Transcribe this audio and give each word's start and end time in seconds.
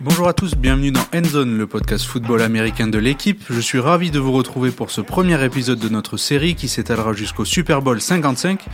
Bonjour 0.00 0.28
à 0.28 0.32
tous, 0.32 0.54
bienvenue 0.54 0.92
dans 0.92 1.04
Endzone, 1.12 1.58
le 1.58 1.66
podcast 1.66 2.04
football 2.04 2.42
américain 2.42 2.86
de 2.86 2.98
l'équipe. 2.98 3.42
Je 3.50 3.60
suis 3.60 3.80
ravi 3.80 4.12
de 4.12 4.20
vous 4.20 4.30
retrouver 4.30 4.70
pour 4.70 4.90
ce 4.90 5.00
premier 5.00 5.42
épisode 5.44 5.80
de 5.80 5.88
notre 5.88 6.16
série 6.16 6.54
qui 6.54 6.68
s'étalera 6.68 7.12
jusqu'au 7.12 7.44
Super 7.44 7.82
Bowl 7.82 8.00
55. 8.00 8.64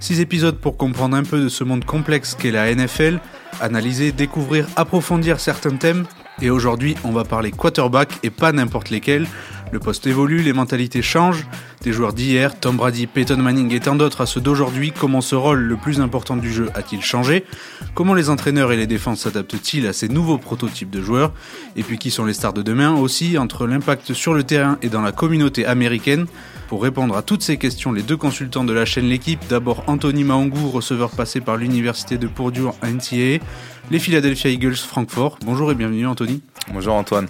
Six 0.00 0.20
épisodes 0.20 0.58
pour 0.58 0.76
comprendre 0.76 1.16
un 1.16 1.22
peu 1.22 1.40
de 1.40 1.48
ce 1.48 1.64
monde 1.64 1.84
complexe 1.84 2.34
qu'est 2.38 2.50
la 2.50 2.74
NFL, 2.74 3.20
analyser, 3.60 4.12
découvrir, 4.12 4.66
approfondir 4.76 5.40
certains 5.40 5.76
thèmes. 5.76 6.04
Et 6.42 6.50
aujourd'hui, 6.50 6.96
on 7.04 7.12
va 7.12 7.24
parler 7.24 7.52
quarterback 7.52 8.10
et 8.22 8.30
pas 8.30 8.52
n'importe 8.52 8.90
lesquels. 8.90 9.26
Le 9.72 9.78
poste 9.78 10.06
évolue, 10.06 10.42
les 10.42 10.52
mentalités 10.52 11.00
changent. 11.00 11.46
Des 11.80 11.94
joueurs 11.94 12.12
d'hier, 12.12 12.60
Tom 12.60 12.76
Brady, 12.76 13.06
Peyton 13.06 13.38
Manning 13.38 13.72
et 13.72 13.80
tant 13.80 13.94
d'autres 13.94 14.20
à 14.20 14.26
ceux 14.26 14.42
d'aujourd'hui, 14.42 14.92
comment 14.92 15.22
ce 15.22 15.34
rôle 15.34 15.60
le 15.60 15.76
plus 15.78 15.98
important 15.98 16.36
du 16.36 16.52
jeu 16.52 16.68
a-t-il 16.74 17.00
changé? 17.00 17.46
Comment 17.94 18.12
les 18.12 18.28
entraîneurs 18.28 18.70
et 18.70 18.76
les 18.76 18.86
défenses 18.86 19.20
s'adaptent-ils 19.20 19.86
à 19.86 19.94
ces 19.94 20.10
nouveaux 20.10 20.36
prototypes 20.36 20.90
de 20.90 21.00
joueurs? 21.00 21.32
Et 21.74 21.82
puis 21.82 21.96
qui 21.96 22.10
sont 22.10 22.26
les 22.26 22.34
stars 22.34 22.52
de 22.52 22.60
demain 22.60 22.94
aussi, 22.94 23.38
entre 23.38 23.66
l'impact 23.66 24.12
sur 24.12 24.34
le 24.34 24.44
terrain 24.44 24.76
et 24.82 24.90
dans 24.90 25.00
la 25.00 25.10
communauté 25.10 25.64
américaine? 25.64 26.26
Pour 26.68 26.82
répondre 26.82 27.16
à 27.16 27.22
toutes 27.22 27.42
ces 27.42 27.56
questions, 27.56 27.92
les 27.92 28.02
deux 28.02 28.18
consultants 28.18 28.64
de 28.64 28.74
la 28.74 28.84
chaîne 28.84 29.06
L'équipe, 29.06 29.40
d'abord 29.48 29.84
Anthony 29.86 30.22
Maongou, 30.22 30.68
receveur 30.68 31.08
passé 31.08 31.40
par 31.40 31.56
l'université 31.56 32.18
de 32.18 32.26
Purdue 32.26 32.66
en 32.66 32.74
NCAA, 32.86 33.42
les 33.90 33.98
Philadelphia 33.98 34.50
Eagles 34.50 34.76
Francfort. 34.76 35.38
Bonjour 35.46 35.72
et 35.72 35.74
bienvenue 35.74 36.06
Anthony. 36.06 36.42
Bonjour 36.70 36.92
Antoine. 36.92 37.28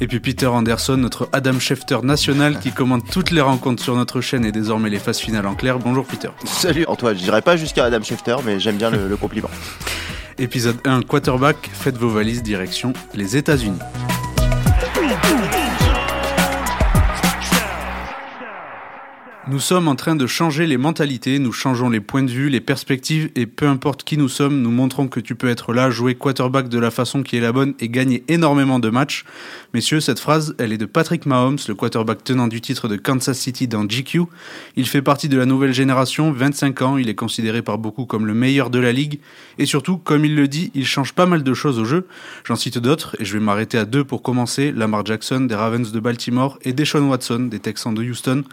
Et 0.00 0.06
puis 0.06 0.20
Peter 0.20 0.46
Anderson, 0.46 0.96
notre 0.96 1.28
Adam 1.32 1.58
Schefter 1.58 1.98
national 2.02 2.58
qui 2.58 2.72
commande 2.72 3.02
toutes 3.10 3.30
les 3.30 3.40
rencontres 3.40 3.82
sur 3.82 3.96
notre 3.96 4.20
chaîne 4.20 4.44
et 4.44 4.52
désormais 4.52 4.90
les 4.90 4.98
phases 4.98 5.18
finales 5.18 5.46
en 5.46 5.54
clair. 5.54 5.78
Bonjour 5.78 6.04
Peter. 6.04 6.28
Salut 6.44 6.84
Antoine, 6.88 7.16
je 7.16 7.22
dirais 7.22 7.42
pas 7.42 7.56
jusqu'à 7.56 7.84
Adam 7.84 8.02
Schefter, 8.02 8.36
mais 8.44 8.60
j'aime 8.60 8.76
bien 8.76 8.90
le, 8.90 9.08
le 9.08 9.16
compliment. 9.16 9.50
Épisode 10.38 10.78
1, 10.84 11.02
quarterback, 11.02 11.70
faites 11.72 11.96
vos 11.96 12.08
valises 12.08 12.42
direction 12.42 12.92
les 13.14 13.36
États-Unis. 13.36 13.78
Nous 19.46 19.60
sommes 19.60 19.88
en 19.88 19.94
train 19.94 20.16
de 20.16 20.26
changer 20.26 20.66
les 20.66 20.78
mentalités, 20.78 21.38
nous 21.38 21.52
changeons 21.52 21.90
les 21.90 22.00
points 22.00 22.22
de 22.22 22.30
vue, 22.30 22.48
les 22.48 22.62
perspectives 22.62 23.30
et 23.36 23.44
peu 23.44 23.68
importe 23.68 24.02
qui 24.02 24.16
nous 24.16 24.30
sommes, 24.30 24.62
nous 24.62 24.70
montrons 24.70 25.06
que 25.06 25.20
tu 25.20 25.34
peux 25.34 25.50
être 25.50 25.74
là, 25.74 25.90
jouer 25.90 26.14
quarterback 26.14 26.70
de 26.70 26.78
la 26.78 26.90
façon 26.90 27.22
qui 27.22 27.36
est 27.36 27.40
la 27.40 27.52
bonne 27.52 27.74
et 27.78 27.90
gagner 27.90 28.24
énormément 28.28 28.78
de 28.78 28.88
matchs. 28.88 29.26
Messieurs, 29.74 30.00
cette 30.00 30.18
phrase, 30.18 30.54
elle 30.58 30.72
est 30.72 30.78
de 30.78 30.86
Patrick 30.86 31.26
Mahomes, 31.26 31.58
le 31.68 31.74
quarterback 31.74 32.24
tenant 32.24 32.48
du 32.48 32.62
titre 32.62 32.88
de 32.88 32.96
Kansas 32.96 33.38
City 33.38 33.68
dans 33.68 33.84
GQ. 33.84 34.22
Il 34.76 34.88
fait 34.88 35.02
partie 35.02 35.28
de 35.28 35.36
la 35.36 35.44
nouvelle 35.44 35.74
génération, 35.74 36.32
25 36.32 36.80
ans, 36.80 36.96
il 36.96 37.10
est 37.10 37.14
considéré 37.14 37.60
par 37.60 37.76
beaucoup 37.76 38.06
comme 38.06 38.26
le 38.26 38.32
meilleur 38.32 38.70
de 38.70 38.78
la 38.78 38.92
ligue 38.92 39.20
et 39.58 39.66
surtout, 39.66 39.98
comme 39.98 40.24
il 40.24 40.36
le 40.36 40.48
dit, 40.48 40.70
il 40.74 40.86
change 40.86 41.12
pas 41.12 41.26
mal 41.26 41.42
de 41.42 41.52
choses 41.52 41.78
au 41.78 41.84
jeu. 41.84 42.06
J'en 42.44 42.56
cite 42.56 42.78
d'autres 42.78 43.14
et 43.20 43.26
je 43.26 43.34
vais 43.34 43.44
m'arrêter 43.44 43.76
à 43.76 43.84
deux 43.84 44.04
pour 44.04 44.22
commencer, 44.22 44.72
Lamar 44.72 45.04
Jackson 45.04 45.42
des 45.42 45.54
Ravens 45.54 45.92
de 45.92 46.00
Baltimore 46.00 46.58
et 46.62 46.72
Deshaun 46.72 47.10
Watson 47.10 47.40
des 47.50 47.60
Texans 47.60 47.92
de 47.92 48.02
Houston. 48.02 48.44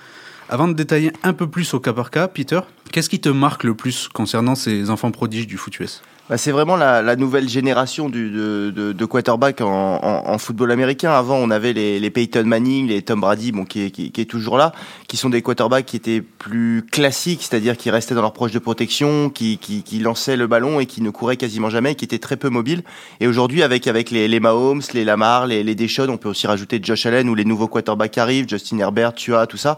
Avant 0.54 0.68
de 0.68 0.74
détailler 0.74 1.14
un 1.24 1.32
peu 1.32 1.50
plus 1.50 1.74
au 1.74 1.80
cas 1.80 1.94
par 1.94 2.12
cas, 2.12 2.28
Peter, 2.28 2.60
qu'est-ce 2.92 3.10
qui 3.10 3.22
te 3.22 3.30
marque 3.30 3.64
le 3.64 3.74
plus 3.74 4.10
concernant 4.10 4.54
ces 4.54 4.90
enfants 4.90 5.10
prodiges 5.10 5.48
du 5.48 5.56
foot 5.56 5.80
US 5.80 6.02
bah, 6.32 6.38
c'est 6.38 6.54
vraiment 6.54 6.78
la, 6.78 7.18
nouvelle 7.18 7.50
génération 7.50 8.08
de, 8.08 8.72
de, 8.72 9.64
en, 9.66 10.38
football 10.38 10.72
américain. 10.72 11.12
Avant, 11.12 11.36
on 11.36 11.52
avait 11.52 11.74
les, 11.74 12.10
Peyton 12.10 12.46
Manning, 12.46 12.88
les 12.88 13.02
Tom 13.02 13.20
Brady, 13.20 13.52
qui, 13.68 14.14
est, 14.16 14.30
toujours 14.30 14.58
là, 14.58 14.72
qui 15.10 15.18
sont 15.18 15.30
des 15.30 15.42
quarterbacks 15.42 15.86
qui 15.86 15.98
étaient 15.98 16.22
plus 16.22 16.86
classiques, 16.90 17.42
c'est-à-dire 17.44 17.76
qui 17.76 17.90
restaient 17.90 18.16
dans 18.16 18.22
leur 18.22 18.32
proche 18.32 18.54
de 18.54 18.60
protection, 18.60 19.30
qui, 19.30 19.60
lançaient 20.02 20.38
le 20.38 20.48
ballon 20.48 20.80
et 20.80 20.86
qui 20.86 21.02
ne 21.02 21.10
couraient 21.10 21.36
quasiment 21.36 21.70
jamais, 21.70 21.96
qui 21.96 22.06
étaient 22.06 22.18
très 22.18 22.38
peu 22.38 22.48
mobiles. 22.48 22.84
Et 23.20 23.28
aujourd'hui, 23.28 23.62
avec, 23.62 23.86
les, 23.86 24.40
Mahomes, 24.40 24.84
les 24.94 25.04
Lamar, 25.04 25.48
les, 25.48 25.64
les 25.64 26.00
on 26.00 26.16
peut 26.16 26.30
aussi 26.30 26.48
rajouter 26.48 26.80
Josh 26.82 27.06
Allen 27.08 27.28
ou 27.28 27.36
les 27.36 27.44
nouveaux 27.44 27.68
quarterbacks 27.68 28.12
qui 28.12 28.22
arrivent, 28.22 28.48
Justin 28.48 28.78
Herbert, 28.78 29.16
Tua, 29.16 29.48
tout 29.48 29.58
ça. 29.58 29.76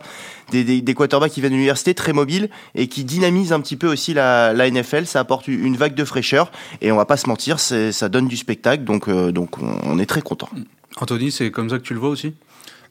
Des, 0.51 0.83
quarterbacks 0.94 1.31
qui 1.31 1.39
viennent 1.39 1.53
de 1.53 1.57
l'université, 1.57 1.95
très 1.95 2.13
mobiles 2.13 2.51
et 2.75 2.85
qui 2.85 3.06
dynamisent 3.06 3.53
un 3.53 3.59
petit 3.59 3.75
peu 3.75 3.91
aussi 3.91 4.13
la 4.13 4.53
NFL. 4.69 5.07
Ça 5.07 5.19
apporte 5.19 5.47
une 5.47 5.77
vague 5.77 5.95
de 5.95 6.06
fraîcheur 6.06 6.42
et 6.81 6.91
on 6.91 6.95
va 6.95 7.05
pas 7.05 7.17
se 7.17 7.27
mentir, 7.27 7.59
ça 7.59 8.09
donne 8.09 8.27
du 8.27 8.37
spectacle, 8.37 8.83
donc, 8.83 9.07
euh, 9.07 9.31
donc 9.31 9.57
on, 9.61 9.99
est 9.99 10.05
très 10.05 10.21
content. 10.21 10.49
Anthony, 10.97 11.31
c'est 11.31 11.51
comme 11.51 11.69
ça 11.69 11.77
que 11.77 11.83
tu 11.83 11.93
le 11.93 11.99
vois 11.99 12.09
aussi? 12.09 12.33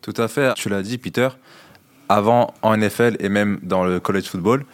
Tout 0.00 0.14
à 0.16 0.28
fait, 0.28 0.54
tu 0.54 0.68
l'as 0.68 0.82
dit 0.82 0.98
Peter, 0.98 1.28
avant 2.08 2.54
en 2.62 2.76
NFL 2.76 3.16
et 3.20 3.28
même 3.28 3.60
dans 3.62 3.84
le 3.84 4.00
college 4.00 4.24
football, 4.24 4.64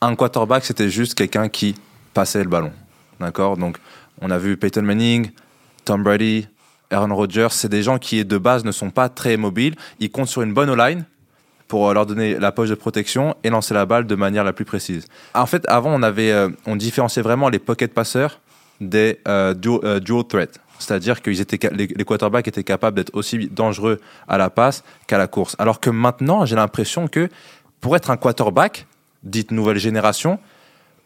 un 0.00 0.14
quarterback 0.14 0.64
c'était 0.64 0.90
juste 0.90 1.14
quelqu'un 1.14 1.48
qui 1.48 1.74
passait 2.12 2.42
le 2.42 2.48
ballon. 2.48 2.72
D'accord? 3.20 3.56
Donc 3.56 3.78
on 4.20 4.30
a 4.30 4.38
vu 4.38 4.56
Peyton 4.56 4.82
Manning, 4.82 5.30
Tom 5.84 6.02
Brady, 6.02 6.46
Aaron 6.90 7.14
Rodgers, 7.14 7.48
c'est 7.50 7.68
des 7.68 7.82
gens 7.82 7.98
qui 7.98 8.24
de 8.24 8.38
base 8.38 8.64
ne 8.64 8.72
sont 8.72 8.90
pas 8.90 9.08
très 9.08 9.36
mobiles, 9.36 9.74
ils 9.98 10.10
comptent 10.10 10.28
sur 10.28 10.42
une 10.42 10.54
bonne 10.54 10.70
O-line 10.70 11.04
pour 11.68 11.92
leur 11.92 12.06
donner 12.06 12.38
la 12.38 12.52
poche 12.52 12.68
de 12.68 12.74
protection 12.74 13.34
et 13.42 13.50
lancer 13.50 13.74
la 13.74 13.86
balle 13.86 14.06
de 14.06 14.14
manière 14.14 14.44
la 14.44 14.52
plus 14.52 14.64
précise. 14.64 15.06
En 15.34 15.46
fait, 15.46 15.64
avant, 15.68 15.92
on 15.94 16.02
avait, 16.02 16.30
euh, 16.30 16.48
on 16.66 16.76
différenciait 16.76 17.22
vraiment 17.22 17.48
les 17.48 17.58
pocket 17.58 17.92
passeurs 17.92 18.40
des 18.80 19.20
euh, 19.28 19.54
dual, 19.54 19.80
euh, 19.84 20.00
dual 20.00 20.24
threat. 20.24 20.60
C'est-à-dire 20.78 21.22
que 21.22 21.30
les, 21.30 21.86
les 21.86 22.04
quarterbacks 22.04 22.48
étaient 22.48 22.64
capables 22.64 22.96
d'être 22.96 23.14
aussi 23.14 23.48
dangereux 23.48 24.00
à 24.28 24.36
la 24.36 24.50
passe 24.50 24.84
qu'à 25.06 25.18
la 25.18 25.26
course. 25.26 25.56
Alors 25.58 25.80
que 25.80 25.88
maintenant, 25.90 26.44
j'ai 26.44 26.56
l'impression 26.56 27.08
que 27.08 27.28
pour 27.80 27.96
être 27.96 28.10
un 28.10 28.16
quarterback, 28.16 28.86
dite 29.22 29.50
nouvelle 29.50 29.78
génération, 29.78 30.38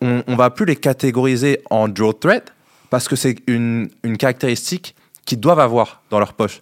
on 0.01 0.23
ne 0.27 0.37
va 0.37 0.51
plus 0.51 0.65
les 0.65 0.77
catégoriser 0.77 1.61
en 1.71 1.89
dual 1.89 2.15
threat 2.15 2.53
parce 2.91 3.09
que 3.09 3.17
c'est 3.17 3.37
une, 3.47 3.91
une 4.03 4.17
caractéristique 4.17 4.95
qu'ils 5.25 5.41
doivent 5.41 5.61
avoir 5.61 6.03
dans 6.11 6.19
leur 6.19 6.33
poche. 6.33 6.61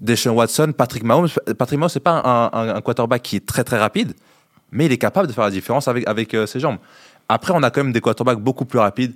Deshaun 0.00 0.32
Watson, 0.32 0.72
Patrick 0.76 1.04
Mahomes. 1.04 1.28
Patrick 1.58 1.78
Mahomes, 1.78 1.90
c'est 1.90 2.00
pas 2.00 2.50
un, 2.52 2.80
quarterback 2.80 3.22
qui 3.22 3.36
est 3.36 3.46
très 3.46 3.64
très 3.64 3.78
rapide, 3.78 4.14
mais 4.72 4.86
il 4.86 4.92
est 4.92 4.98
capable 4.98 5.28
de 5.28 5.32
faire 5.32 5.44
la 5.44 5.50
différence 5.50 5.88
avec, 5.88 6.08
avec 6.08 6.34
euh, 6.34 6.46
ses 6.46 6.58
jambes. 6.58 6.78
Après, 7.28 7.52
on 7.54 7.62
a 7.62 7.70
quand 7.70 7.84
même 7.84 7.92
des 7.92 8.00
quarterbacks 8.00 8.40
beaucoup 8.40 8.64
plus 8.64 8.78
rapides, 8.78 9.14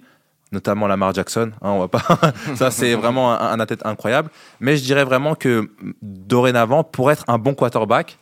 notamment 0.53 0.87
Lamar 0.87 1.13
Jackson. 1.15 1.51
Hein, 1.63 1.71
on 1.71 1.81
va 1.81 1.89
pas. 1.89 2.03
Ça, 2.55 2.71
c'est 2.71 2.95
vraiment 2.95 3.33
un, 3.33 3.59
athlète 3.59 3.85
incroyable. 3.85 4.31
Mais 4.61 4.77
je 4.77 4.85
dirais 4.85 5.05
vraiment 5.05 5.35
que 5.35 5.69
dorénavant, 6.03 6.85
pour 6.85 7.11
être 7.11 7.25
un 7.27 7.39
bon 7.39 7.55
quarterback, 7.55 8.19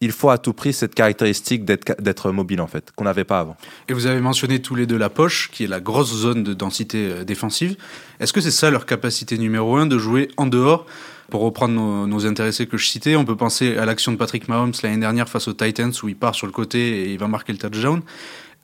il 0.00 0.12
faut 0.12 0.30
à 0.30 0.38
tout 0.38 0.52
prix 0.52 0.72
cette 0.72 0.94
caractéristique 0.94 1.64
d'être 1.64 2.32
mobile 2.32 2.60
en 2.60 2.66
fait, 2.66 2.90
qu'on 2.96 3.04
n'avait 3.04 3.24
pas 3.24 3.40
avant. 3.40 3.56
Et 3.88 3.92
vous 3.92 4.06
avez 4.06 4.20
mentionné 4.20 4.60
tous 4.62 4.74
les 4.74 4.86
deux 4.86 4.96
la 4.96 5.10
poche, 5.10 5.50
qui 5.52 5.64
est 5.64 5.66
la 5.66 5.80
grosse 5.80 6.12
zone 6.12 6.42
de 6.42 6.54
densité 6.54 7.10
euh, 7.10 7.24
défensive. 7.24 7.76
Est-ce 8.18 8.32
que 8.32 8.40
c'est 8.40 8.50
ça 8.50 8.70
leur 8.70 8.86
capacité 8.86 9.36
numéro 9.36 9.76
un 9.76 9.86
de 9.86 9.98
jouer 9.98 10.28
en 10.36 10.46
dehors? 10.46 10.86
Pour 11.28 11.42
reprendre 11.42 11.74
nos, 11.74 12.06
nos, 12.08 12.26
intéressés 12.26 12.66
que 12.66 12.76
je 12.76 12.86
citais, 12.86 13.14
on 13.14 13.24
peut 13.24 13.36
penser 13.36 13.76
à 13.76 13.84
l'action 13.84 14.10
de 14.10 14.16
Patrick 14.16 14.48
Mahomes 14.48 14.72
l'année 14.82 14.96
dernière 14.96 15.28
face 15.28 15.46
aux 15.46 15.52
Titans 15.52 15.92
où 16.02 16.08
il 16.08 16.16
part 16.16 16.34
sur 16.34 16.46
le 16.46 16.52
côté 16.52 17.02
et 17.02 17.12
il 17.12 17.18
va 17.18 17.28
marquer 17.28 17.52
le 17.52 17.58
touchdown. 17.58 18.02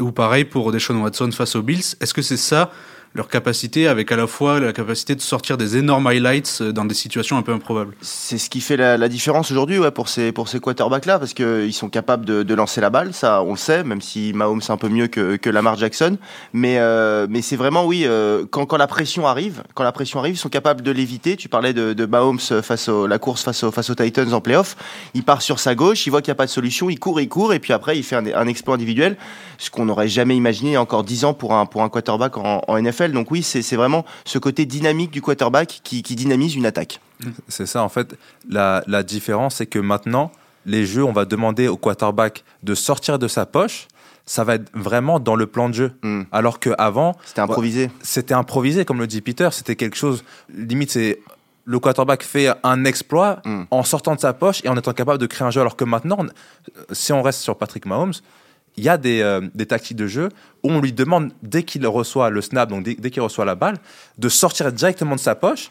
Ou 0.01 0.11
pareil 0.11 0.45
pour 0.45 0.73
Deshaun 0.73 1.01
Watson 1.01 1.31
face 1.31 1.55
aux 1.55 1.63
Bills. 1.63 1.95
Est-ce 2.01 2.13
que 2.13 2.23
c'est 2.23 2.37
ça 2.37 2.73
leur 3.17 3.29
capacité 3.29 3.89
avec 3.89 4.13
à 4.13 4.17
la 4.17 4.27
fois 4.27 4.61
la 4.61 4.73
capacité 4.73 5.15
de 5.15 5.21
sortir 5.21 5.57
des 5.57 5.77
énormes 5.77 6.07
highlights 6.07 6.63
dans 6.63 6.85
des 6.85 6.95
situations 6.95 7.37
un 7.39 7.43
peu 7.43 7.53
improbables. 7.53 7.95
C'est 8.03 8.39
ce 8.39 8.51
qui 8.51 8.61
fait 8.61 8.77
la, 8.77 9.09
différence 9.09 9.51
aujourd'hui 9.51 9.79
ouais, 9.79 9.91
pour 9.91 10.09
ces, 10.09 10.33
pour 10.33 10.49
ces 10.49 10.61
quarterbacks-là, 10.61 11.19
parce 11.19 11.33
qu'ils 11.33 11.73
sont 11.73 11.89
capables 11.89 12.25
de, 12.25 12.55
lancer 12.55 12.81
la 12.81 12.91
balle, 12.91 13.13
ça 13.13 13.43
on 13.43 13.53
le 13.53 13.59
sait, 13.59 13.85
même 13.85 14.01
si 14.01 14.33
Mahomes 14.35 14.63
c'est 14.63 14.73
un 14.73 14.77
peu 14.77 14.89
mieux 14.89 15.07
que, 15.07 15.37
que 15.37 15.51
Lamar 15.51 15.77
Jackson. 15.77 16.17
Mais, 16.53 16.79
euh, 16.79 17.27
mais 17.29 17.43
c'est 17.43 17.57
vraiment, 17.57 17.85
oui, 17.85 18.03
euh, 18.05 18.45
quand, 18.51 18.67
quand 18.67 18.77
la 18.77 18.87
pression 18.87 19.27
arrive, 19.27 19.63
quand 19.75 19.85
la 19.85 19.93
pression 19.93 20.21
arrive, 20.21 20.35
ils 20.35 20.39
sont 20.39 20.49
capables 20.49 20.83
de 20.83 20.91
l'éviter. 20.91 21.37
Tu 21.37 21.49
parlais 21.49 21.73
de, 21.73 22.07
Mahomes 22.07 22.39
face 22.39 22.89
à 22.89 23.07
la 23.09 23.19
course 23.19 23.43
face, 23.43 23.63
au, 23.65 23.71
face 23.71 23.91
aux 23.91 23.95
Titans 23.95 24.33
en 24.33 24.41
playoff. 24.41 24.77
Il 25.15 25.23
part 25.23 25.43
sur 25.43 25.59
sa 25.59 25.75
gauche, 25.75 26.07
il 26.07 26.11
voit 26.11 26.23
qu'il 26.23 26.31
n'y 26.31 26.37
a 26.37 26.37
pas 26.37 26.47
de 26.47 26.51
solution, 26.51 26.89
il 26.91 26.99
court, 26.99 27.21
il 27.21 27.29
court, 27.29 27.53
et 27.53 27.59
puis 27.59 27.73
après 27.73 27.97
il 27.97 28.03
fait 28.03 28.17
un, 28.17 28.47
exploit 28.47 28.75
individuel, 28.75 29.17
ce 29.59 29.71
qu'on 29.71 29.87
n'aurait 29.87 30.09
jamais 30.09 30.37
imaginé 30.37 30.77
encore 30.77 31.05
10 31.05 31.25
ans 31.25 31.35
pour 31.35 31.55
un, 31.55 31.67
pour 31.67 31.83
un 31.83 31.89
quarterback 31.89 32.37
en 32.37 32.79
NFL. 32.79 33.06
Donc 33.13 33.31
oui, 33.31 33.43
c'est 33.43 33.77
vraiment 33.77 34.05
ce 34.25 34.39
côté 34.39 34.67
dynamique 34.67 35.11
du 35.11 35.23
quarterback 35.23 35.81
qui, 35.83 36.03
qui 36.03 36.17
dynamise 36.17 36.55
une 36.55 36.67
attaque. 36.67 37.01
C'est 37.49 37.67
ça, 37.67 37.83
en 37.83 37.89
fait. 37.89 38.17
La, 38.49 38.83
la 38.87 39.03
différence, 39.03 39.57
c'est 39.57 39.67
que 39.67 39.79
maintenant, 39.79 40.33
les 40.65 40.85
jeux, 40.85 41.05
on 41.05 41.13
va 41.13 41.25
demander 41.25 41.69
au 41.69 41.77
quarterback 41.77 42.45
de 42.63 42.75
sortir 42.75 43.19
de 43.19 43.29
sa 43.29 43.47
poche. 43.47 43.89
Ça 44.27 44.43
va 44.43 44.57
être 44.57 44.69
vraiment 44.75 45.21
dans 45.21 45.37
le 45.37 45.47
plan 45.47 45.69
de 45.69 45.75
jeu. 45.75 45.93
Mm. 46.03 46.23
Alors 46.33 46.59
qu'avant. 46.59 47.17
C'était 47.25 47.41
improvisé. 47.41 47.91
C'était 48.03 48.35
improvisé, 48.35 48.85
comme 48.85 48.99
le 48.99 49.07
dit 49.07 49.21
Peter. 49.21 49.49
C'était 49.53 49.77
quelque 49.77 49.97
chose. 49.97 50.25
Limite, 50.53 50.91
c'est 50.91 51.21
le 51.65 51.79
quarterback 51.79 52.25
fait 52.25 52.49
un 52.65 52.85
exploit 52.85 53.41
mm. 53.45 53.63
en 53.71 53.83
sortant 53.85 54.15
de 54.17 54.21
sa 54.21 54.33
poche 54.33 54.65
et 54.65 54.69
en 54.69 54.77
étant 54.77 54.93
capable 54.93 55.19
de 55.19 55.27
créer 55.27 55.47
un 55.47 55.51
jeu. 55.51 55.61
Alors 55.61 55.77
que 55.77 55.85
maintenant, 55.85 56.19
si 56.91 57.13
on 57.13 57.23
reste 57.23 57.41
sur 57.41 57.57
Patrick 57.57 57.87
Mahomes, 57.87 58.15
il 58.77 58.85
y 58.85 58.89
a 58.89 58.99
des, 58.99 59.21
euh, 59.21 59.41
des, 59.55 59.67
tactiques 59.67 59.97
de 59.97 60.07
jeu 60.07 60.29
où 60.63 60.71
on 60.71 60.81
lui 60.81 60.93
demande, 60.93 61.33
dès 61.43 61.63
qu'il 61.63 61.87
reçoit 61.87 62.31
le 62.31 62.41
snap, 62.41 62.69
donc 62.69 62.85
dès, 62.85 63.11
qu'il 63.11 63.23
reçoit 63.23 63.45
la 63.45 63.55
balle, 63.55 63.79
de 64.19 64.29
sortir 64.29 64.73
directement 64.73 65.15
de 65.15 65.21
sa 65.21 65.35
poche 65.35 65.71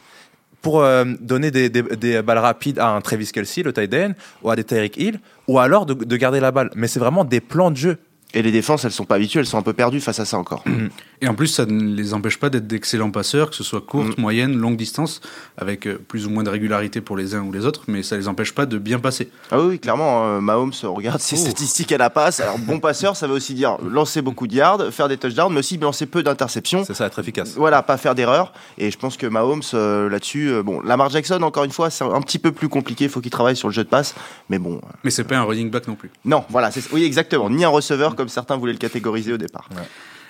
pour 0.60 0.80
euh, 0.80 1.04
donner 1.20 1.50
des, 1.50 1.68
des, 1.68 2.22
balles 2.22 2.38
rapides 2.38 2.78
à 2.78 2.88
un 2.88 3.00
Travis 3.00 3.30
Kelsey, 3.32 3.62
le 3.62 3.72
tight 3.72 3.94
end, 3.94 4.12
ou 4.42 4.50
à 4.50 4.56
des 4.56 4.64
Tyreek 4.64 4.96
Hill, 4.96 5.20
ou 5.46 5.58
alors 5.58 5.86
de 5.86 6.16
garder 6.16 6.40
la 6.40 6.50
balle. 6.50 6.70
Mais 6.74 6.88
c'est 6.88 7.00
vraiment 7.00 7.24
des 7.24 7.40
plans 7.40 7.70
de 7.70 7.76
jeu. 7.76 7.98
Et 8.36 8.42
les 8.42 8.52
défenses, 8.52 8.84
elles 8.84 8.92
sont 8.92 9.06
pas 9.06 9.14
habituées, 9.16 9.40
elles 9.40 9.46
sont 9.46 9.56
un 9.56 9.62
peu 9.62 9.72
perdues 9.72 10.00
face 10.00 10.20
à 10.20 10.26
ça 10.26 10.36
encore. 10.38 10.62
Et 11.22 11.28
en 11.28 11.34
plus, 11.34 11.46
ça 11.46 11.64
ne 11.64 11.94
les 11.96 12.12
empêche 12.12 12.38
pas 12.38 12.50
d'être 12.50 12.66
d'excellents 12.66 13.10
passeurs, 13.10 13.48
que 13.48 13.56
ce 13.56 13.64
soit 13.64 13.80
courte, 13.80 14.18
Mm. 14.18 14.20
moyenne, 14.20 14.56
longue 14.58 14.76
distance, 14.76 15.22
avec 15.56 15.86
euh, 15.86 15.98
plus 16.06 16.26
ou 16.26 16.30
moins 16.30 16.42
de 16.44 16.50
régularité 16.50 17.00
pour 17.00 17.16
les 17.16 17.34
uns 17.34 17.40
ou 17.42 17.50
les 17.50 17.64
autres, 17.64 17.84
mais 17.88 18.02
ça 18.02 18.18
les 18.18 18.28
empêche 18.28 18.52
pas 18.52 18.66
de 18.66 18.76
bien 18.76 18.98
passer. 18.98 19.30
Ah 19.50 19.60
oui, 19.62 19.78
clairement, 19.78 20.26
euh, 20.26 20.40
Mahomes, 20.40 20.72
regarde 20.82 21.20
ses 21.20 21.36
Oh. 21.36 21.44
statistiques 21.46 21.90
à 21.92 21.96
la 21.98 22.10
passe. 22.10 22.40
Alors, 22.40 22.58
bon 22.58 22.78
passeur, 22.78 23.16
ça 23.16 23.26
veut 23.26 23.32
aussi 23.34 23.54
dire 23.54 23.78
lancer 23.82 24.20
beaucoup 24.20 24.46
de 24.46 24.54
yards, 24.54 24.92
faire 24.92 25.08
des 25.08 25.16
touchdowns, 25.16 25.50
mais 25.54 25.60
aussi 25.60 25.78
lancer 25.78 26.04
peu 26.04 26.22
d'interceptions. 26.22 26.84
C'est 26.84 26.92
ça, 26.94 27.06
être 27.06 27.18
efficace. 27.18 27.54
Voilà, 27.56 27.82
pas 27.82 27.96
faire 27.96 28.14
d'erreurs. 28.14 28.52
Et 28.76 28.90
je 28.90 28.98
pense 28.98 29.16
que 29.16 29.26
Mahomes, 29.26 29.62
euh, 29.72 30.10
là-dessus, 30.10 30.50
euh, 30.50 30.62
bon, 30.62 30.82
Lamar 30.82 31.08
Jackson, 31.08 31.40
encore 31.42 31.64
une 31.64 31.72
fois, 31.72 31.88
c'est 31.88 32.04
un 32.04 32.20
petit 32.20 32.38
peu 32.38 32.52
plus 32.52 32.68
compliqué. 32.68 33.04
Il 33.04 33.10
faut 33.10 33.22
qu'il 33.22 33.30
travaille 33.30 33.56
sur 33.56 33.68
le 33.68 33.72
jeu 33.74 33.84
de 33.84 33.88
passe. 33.88 34.14
Mais 34.50 34.58
bon, 34.58 34.74
euh, 34.76 34.88
Mais 35.04 35.10
c'est 35.10 35.24
pas 35.24 35.38
un 35.38 35.44
running 35.44 35.70
back 35.70 35.88
non 35.88 35.94
plus. 35.94 36.10
non, 36.26 36.44
voilà, 36.50 36.70
c'est- 36.70 36.92
oui, 36.92 37.04
exactement. 37.04 37.48
Ni 37.48 37.64
un 37.64 37.68
receveur 37.70 38.14
comme 38.14 38.25
certains 38.28 38.56
voulaient 38.56 38.72
le 38.72 38.78
catégoriser 38.78 39.32
au 39.32 39.38
départ. 39.38 39.68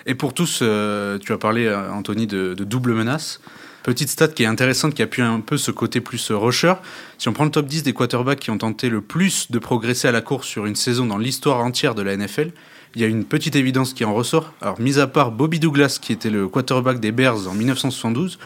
Et 0.05 0.15
pour 0.15 0.33
tous, 0.33 0.59
euh, 0.61 1.17
tu 1.19 1.33
as 1.33 1.37
parlé, 1.37 1.65
euh, 1.65 1.91
Anthony, 1.91 2.27
de, 2.27 2.53
de 2.53 2.63
double 2.63 2.93
menace. 2.93 3.41
Petite 3.83 4.09
stat 4.09 4.29
qui 4.29 4.43
est 4.43 4.47
intéressante, 4.47 4.93
qui 4.93 5.01
appuie 5.01 5.21
un 5.21 5.41
peu 5.41 5.57
ce 5.57 5.71
côté 5.71 6.01
plus 6.01 6.31
euh, 6.31 6.37
rusher. 6.37 6.73
Si 7.17 7.27
on 7.27 7.33
prend 7.33 7.45
le 7.45 7.51
top 7.51 7.67
10 7.67 7.83
des 7.83 7.93
quarterbacks 7.93 8.39
qui 8.39 8.51
ont 8.51 8.57
tenté 8.57 8.89
le 8.89 9.01
plus 9.01 9.51
de 9.51 9.59
progresser 9.59 10.07
à 10.07 10.11
la 10.11 10.21
course 10.21 10.47
sur 10.47 10.65
une 10.65 10.75
saison 10.75 11.05
dans 11.05 11.17
l'histoire 11.17 11.59
entière 11.59 11.93
de 11.93 12.01
la 12.01 12.15
NFL, 12.15 12.51
il 12.95 13.01
y 13.01 13.03
a 13.03 13.07
une 13.07 13.25
petite 13.25 13.55
évidence 13.55 13.93
qui 13.93 14.05
en 14.05 14.13
ressort. 14.13 14.53
Alors, 14.61 14.79
mis 14.79 14.97
à 14.97 15.07
part 15.07 15.31
Bobby 15.31 15.59
Douglas, 15.59 15.99
qui 16.01 16.13
était 16.13 16.29
le 16.29 16.47
quarterback 16.47 16.99
des 16.99 17.11
Bears 17.11 17.47
en 17.47 17.53
1972, 17.53 18.39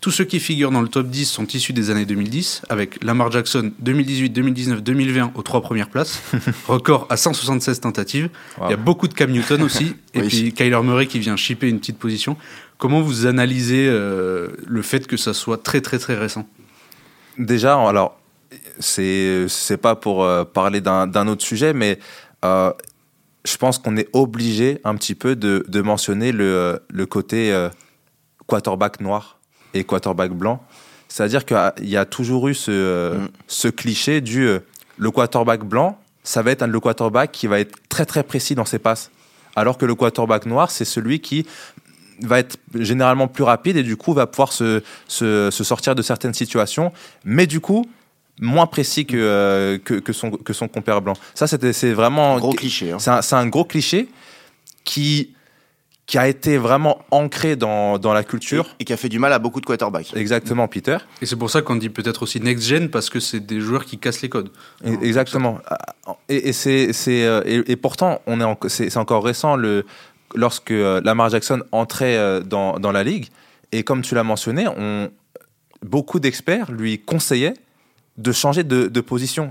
tous 0.00 0.12
ceux 0.12 0.24
qui 0.24 0.38
figurent 0.38 0.70
dans 0.70 0.80
le 0.80 0.88
top 0.88 1.08
10 1.08 1.26
sont 1.26 1.46
issus 1.46 1.72
des 1.72 1.90
années 1.90 2.06
2010, 2.06 2.62
avec 2.68 3.02
Lamar 3.02 3.32
Jackson 3.32 3.72
2018, 3.80 4.30
2019, 4.30 4.82
2020 4.82 5.32
aux 5.34 5.42
trois 5.42 5.60
premières 5.60 5.88
places, 5.88 6.22
record 6.68 7.06
à 7.10 7.16
176 7.16 7.80
tentatives. 7.80 8.30
Il 8.64 8.70
y 8.70 8.74
a 8.74 8.76
beaucoup 8.76 9.08
de 9.08 9.14
Cam 9.14 9.30
Newton 9.30 9.62
aussi, 9.62 9.96
et 10.14 10.20
Oui. 10.20 10.28
puis 10.28 10.52
Kyler 10.52 10.80
Murray 10.82 11.06
qui 11.08 11.18
vient 11.18 11.36
chipper 11.36 11.68
une 11.68 11.80
petite 11.80 11.98
position. 11.98 12.36
Comment 12.78 13.00
vous 13.00 13.26
analysez 13.26 13.88
euh, 13.88 14.50
le 14.66 14.82
fait 14.82 15.06
que 15.08 15.16
ça 15.16 15.34
soit 15.34 15.60
très 15.62 15.80
très 15.80 15.98
très 15.98 16.16
récent? 16.16 16.46
Déjà, 17.36 17.74
alors, 17.88 18.20
c'est 18.78 19.46
c'est 19.48 19.78
pas 19.78 19.96
pour 19.96 20.22
euh, 20.22 20.44
parler 20.44 20.80
d'un 20.80 21.08
d'un 21.08 21.26
autre 21.26 21.44
sujet, 21.44 21.72
mais 21.72 21.98
euh, 22.44 22.72
je 23.44 23.56
pense 23.56 23.78
qu'on 23.78 23.96
est 23.96 24.08
obligé 24.12 24.78
un 24.84 24.94
petit 24.94 25.16
peu 25.16 25.34
de, 25.34 25.64
de 25.66 25.80
mentionner 25.80 26.30
le, 26.30 26.80
le 26.88 27.06
côté 27.06 27.52
quarterback 28.46 29.00
noir 29.00 29.37
et 29.74 29.84
quarterback 29.84 30.32
blanc. 30.32 30.62
C'est-à-dire 31.08 31.44
qu'il 31.46 31.88
y 31.88 31.96
a 31.96 32.04
toujours 32.04 32.48
eu 32.48 32.54
ce, 32.54 32.70
euh, 32.70 33.14
Mm. 33.18 33.28
ce 33.46 33.68
cliché 33.68 34.20
du 34.20 34.46
euh, 34.46 34.58
le 34.98 35.10
quarterback 35.10 35.64
blanc, 35.64 35.98
ça 36.22 36.42
va 36.42 36.50
être 36.50 36.62
un, 36.62 36.66
le 36.66 36.80
quarterback 36.80 37.32
qui 37.32 37.46
va 37.46 37.60
être 37.60 37.76
très 37.88 38.04
très 38.04 38.22
précis 38.22 38.54
dans 38.54 38.64
ses 38.66 38.78
passes. 38.78 39.10
Alors 39.56 39.78
que 39.78 39.86
le 39.86 39.94
quarterback 39.94 40.44
noir, 40.46 40.70
c'est 40.70 40.84
celui 40.84 41.20
qui 41.20 41.46
va 42.22 42.40
être 42.40 42.56
généralement 42.74 43.28
plus 43.28 43.44
rapide 43.44 43.76
et 43.76 43.82
du 43.82 43.96
coup 43.96 44.12
va 44.12 44.26
pouvoir 44.26 44.52
se, 44.52 44.82
se, 45.06 45.50
se 45.50 45.64
sortir 45.64 45.94
de 45.94 46.02
certaines 46.02 46.34
situations, 46.34 46.92
mais 47.24 47.46
du 47.46 47.60
coup 47.60 47.86
moins 48.40 48.66
précis 48.66 49.06
que, 49.06 49.16
euh, 49.16 49.78
que, 49.78 49.94
que 49.94 50.12
son, 50.12 50.30
que 50.30 50.52
son 50.52 50.68
compère 50.68 51.00
blanc. 51.00 51.14
Ça, 51.34 51.46
c'est 51.46 51.92
vraiment... 51.92 52.38
Gros 52.38 52.52
cliché. 52.52 52.92
hein. 52.92 52.98
C'est 53.00 53.10
un, 53.10 53.22
c'est 53.22 53.34
un 53.34 53.46
gros 53.46 53.64
cliché 53.64 54.08
qui, 54.84 55.34
qui 56.08 56.16
a 56.16 56.26
été 56.26 56.56
vraiment 56.56 57.04
ancré 57.10 57.54
dans, 57.54 57.98
dans 57.98 58.14
la 58.14 58.24
culture. 58.24 58.74
Et 58.80 58.84
qui 58.86 58.94
a 58.94 58.96
fait 58.96 59.10
du 59.10 59.18
mal 59.18 59.30
à 59.34 59.38
beaucoup 59.38 59.60
de 59.60 59.66
quarterbacks. 59.66 60.16
Exactement, 60.16 60.66
Peter. 60.66 60.96
Et 61.20 61.26
c'est 61.26 61.36
pour 61.36 61.50
ça 61.50 61.60
qu'on 61.60 61.76
dit 61.76 61.90
peut-être 61.90 62.22
aussi 62.22 62.40
next-gen, 62.40 62.88
parce 62.88 63.10
que 63.10 63.20
c'est 63.20 63.40
des 63.40 63.60
joueurs 63.60 63.84
qui 63.84 63.98
cassent 63.98 64.22
les 64.22 64.30
codes. 64.30 64.50
Exactement. 65.02 65.58
Et, 66.30 66.48
et 66.48 66.52
c'est, 66.54 66.94
c'est, 66.94 67.24
euh, 67.26 67.42
et, 67.44 67.72
et 67.72 67.76
pourtant, 67.76 68.22
on 68.26 68.40
est 68.40 68.44
en- 68.44 68.58
c'est, 68.68 68.88
c'est 68.88 68.98
encore 68.98 69.22
récent 69.22 69.54
le, 69.54 69.84
lorsque 70.34 70.70
euh, 70.70 71.02
Lamar 71.04 71.28
Jackson 71.28 71.62
entrait 71.72 72.16
euh, 72.16 72.40
dans, 72.40 72.78
dans 72.80 72.90
la 72.90 73.04
ligue. 73.04 73.28
Et 73.72 73.82
comme 73.82 74.00
tu 74.00 74.14
l'as 74.14 74.24
mentionné, 74.24 74.66
on, 74.66 75.10
beaucoup 75.82 76.20
d'experts 76.20 76.72
lui 76.72 77.00
conseillaient 77.00 77.54
de 78.16 78.32
changer 78.32 78.64
de, 78.64 78.86
de 78.86 79.00
position. 79.02 79.50